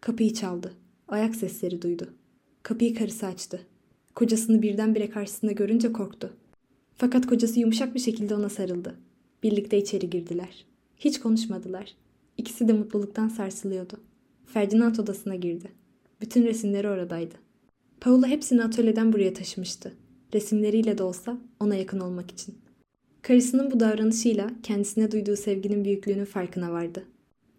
Kapıyı 0.00 0.34
çaldı. 0.34 0.72
Ayak 1.08 1.36
sesleri 1.36 1.82
duydu. 1.82 2.08
Kapıyı 2.62 2.94
karısı 2.94 3.26
açtı. 3.26 3.60
Kocasını 4.14 4.62
birdenbire 4.62 5.10
karşısında 5.10 5.52
görünce 5.52 5.92
korktu. 5.92 6.32
Fakat 6.96 7.26
kocası 7.26 7.60
yumuşak 7.60 7.94
bir 7.94 8.00
şekilde 8.00 8.34
ona 8.34 8.48
sarıldı. 8.48 8.94
Birlikte 9.42 9.78
içeri 9.78 10.10
girdiler. 10.10 10.66
Hiç 10.96 11.20
konuşmadılar. 11.20 11.94
İkisi 12.36 12.68
de 12.68 12.72
mutluluktan 12.72 13.28
sarsılıyordu. 13.28 14.00
Ferdinand 14.46 14.96
odasına 14.96 15.34
girdi. 15.34 15.68
Bütün 16.20 16.44
resimleri 16.44 16.88
oradaydı. 16.88 17.34
Paula 18.00 18.26
hepsini 18.26 18.64
atölyeden 18.64 19.12
buraya 19.12 19.34
taşımıştı. 19.34 19.92
Resimleriyle 20.34 20.98
de 20.98 21.02
olsa 21.02 21.38
ona 21.60 21.74
yakın 21.74 22.00
olmak 22.00 22.30
için. 22.30 22.58
Karısının 23.22 23.70
bu 23.70 23.80
davranışıyla 23.80 24.50
kendisine 24.62 25.12
duyduğu 25.12 25.36
sevginin 25.36 25.84
büyüklüğünün 25.84 26.24
farkına 26.24 26.72
vardı. 26.72 27.04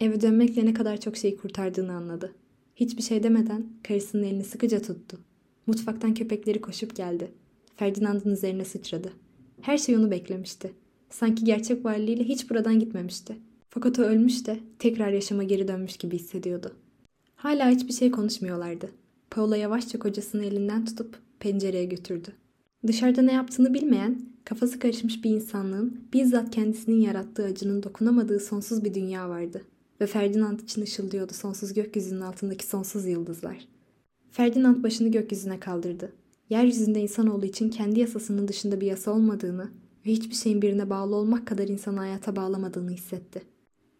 Eve 0.01 0.21
dönmekle 0.21 0.65
ne 0.65 0.73
kadar 0.73 0.99
çok 0.99 1.17
şey 1.17 1.37
kurtardığını 1.37 1.93
anladı. 1.93 2.33
Hiçbir 2.75 3.01
şey 3.01 3.23
demeden 3.23 3.65
karısının 3.83 4.23
elini 4.23 4.43
sıkıca 4.43 4.81
tuttu. 4.81 5.19
Mutfaktan 5.67 6.13
köpekleri 6.13 6.61
koşup 6.61 6.95
geldi. 6.95 7.31
Ferdinand'ın 7.75 8.31
üzerine 8.31 8.65
sıçradı. 8.65 9.13
Her 9.61 9.77
şey 9.77 9.97
onu 9.97 10.11
beklemişti. 10.11 10.73
Sanki 11.09 11.43
gerçek 11.43 11.85
varlığıyla 11.85 12.25
hiç 12.25 12.49
buradan 12.49 12.79
gitmemişti. 12.79 13.37
Fakat 13.69 13.99
o 13.99 14.01
ölmüş 14.01 14.47
de 14.47 14.59
tekrar 14.79 15.11
yaşama 15.11 15.43
geri 15.43 15.67
dönmüş 15.67 15.97
gibi 15.97 16.15
hissediyordu. 16.15 16.71
Hala 17.35 17.69
hiçbir 17.69 17.93
şey 17.93 18.11
konuşmuyorlardı. 18.11 18.89
Paula 19.31 19.57
yavaşça 19.57 19.99
kocasını 19.99 20.45
elinden 20.45 20.85
tutup 20.85 21.19
pencereye 21.39 21.85
götürdü. 21.85 22.29
Dışarıda 22.87 23.21
ne 23.21 23.33
yaptığını 23.33 23.73
bilmeyen, 23.73 24.21
kafası 24.45 24.79
karışmış 24.79 25.23
bir 25.23 25.29
insanlığın 25.29 25.99
bizzat 26.13 26.51
kendisinin 26.51 27.01
yarattığı 27.01 27.43
acının 27.43 27.83
dokunamadığı 27.83 28.39
sonsuz 28.39 28.83
bir 28.83 28.93
dünya 28.93 29.29
vardı. 29.29 29.61
Ve 30.01 30.05
Ferdinand 30.05 30.59
için 30.59 30.81
ışıldıyordu 30.81 31.33
sonsuz 31.33 31.73
gökyüzünün 31.73 32.21
altındaki 32.21 32.67
sonsuz 32.67 33.05
yıldızlar. 33.05 33.67
Ferdinand 34.31 34.83
başını 34.83 35.07
gökyüzüne 35.11 35.59
kaldırdı. 35.59 36.13
Yeryüzünde 36.49 37.01
insanoğlu 37.01 37.45
için 37.45 37.69
kendi 37.69 37.99
yasasının 37.99 38.47
dışında 38.47 38.81
bir 38.81 38.87
yasa 38.87 39.11
olmadığını 39.11 39.71
ve 40.05 40.11
hiçbir 40.11 40.35
şeyin 40.35 40.61
birine 40.61 40.89
bağlı 40.89 41.15
olmak 41.15 41.47
kadar 41.47 41.67
insanı 41.67 41.99
hayata 41.99 42.35
bağlamadığını 42.35 42.91
hissetti. 42.91 43.41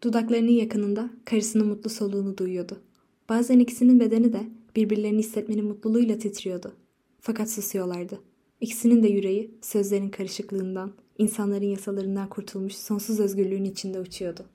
Dudaklarının 0.03 0.51
yakınında 0.51 1.09
karısının 1.25 1.67
mutlu 1.67 1.89
soluğunu 1.89 2.37
duyuyordu. 2.37 2.81
Bazen 3.29 3.59
ikisinin 3.59 3.99
bedeni 3.99 4.33
de 4.33 4.41
birbirlerini 4.75 5.19
hissetmenin 5.19 5.65
mutluluğuyla 5.65 6.17
titriyordu. 6.17 6.73
Fakat 7.19 7.49
susuyorlardı. 7.51 8.19
İkisinin 8.61 9.03
de 9.03 9.07
yüreği 9.07 9.51
sözlerin 9.61 10.09
karışıklığından, 10.09 10.91
insanların 11.17 11.65
yasalarından 11.65 12.29
kurtulmuş 12.29 12.75
sonsuz 12.75 13.19
özgürlüğün 13.19 13.65
içinde 13.65 13.99
uçuyordu. 13.99 14.45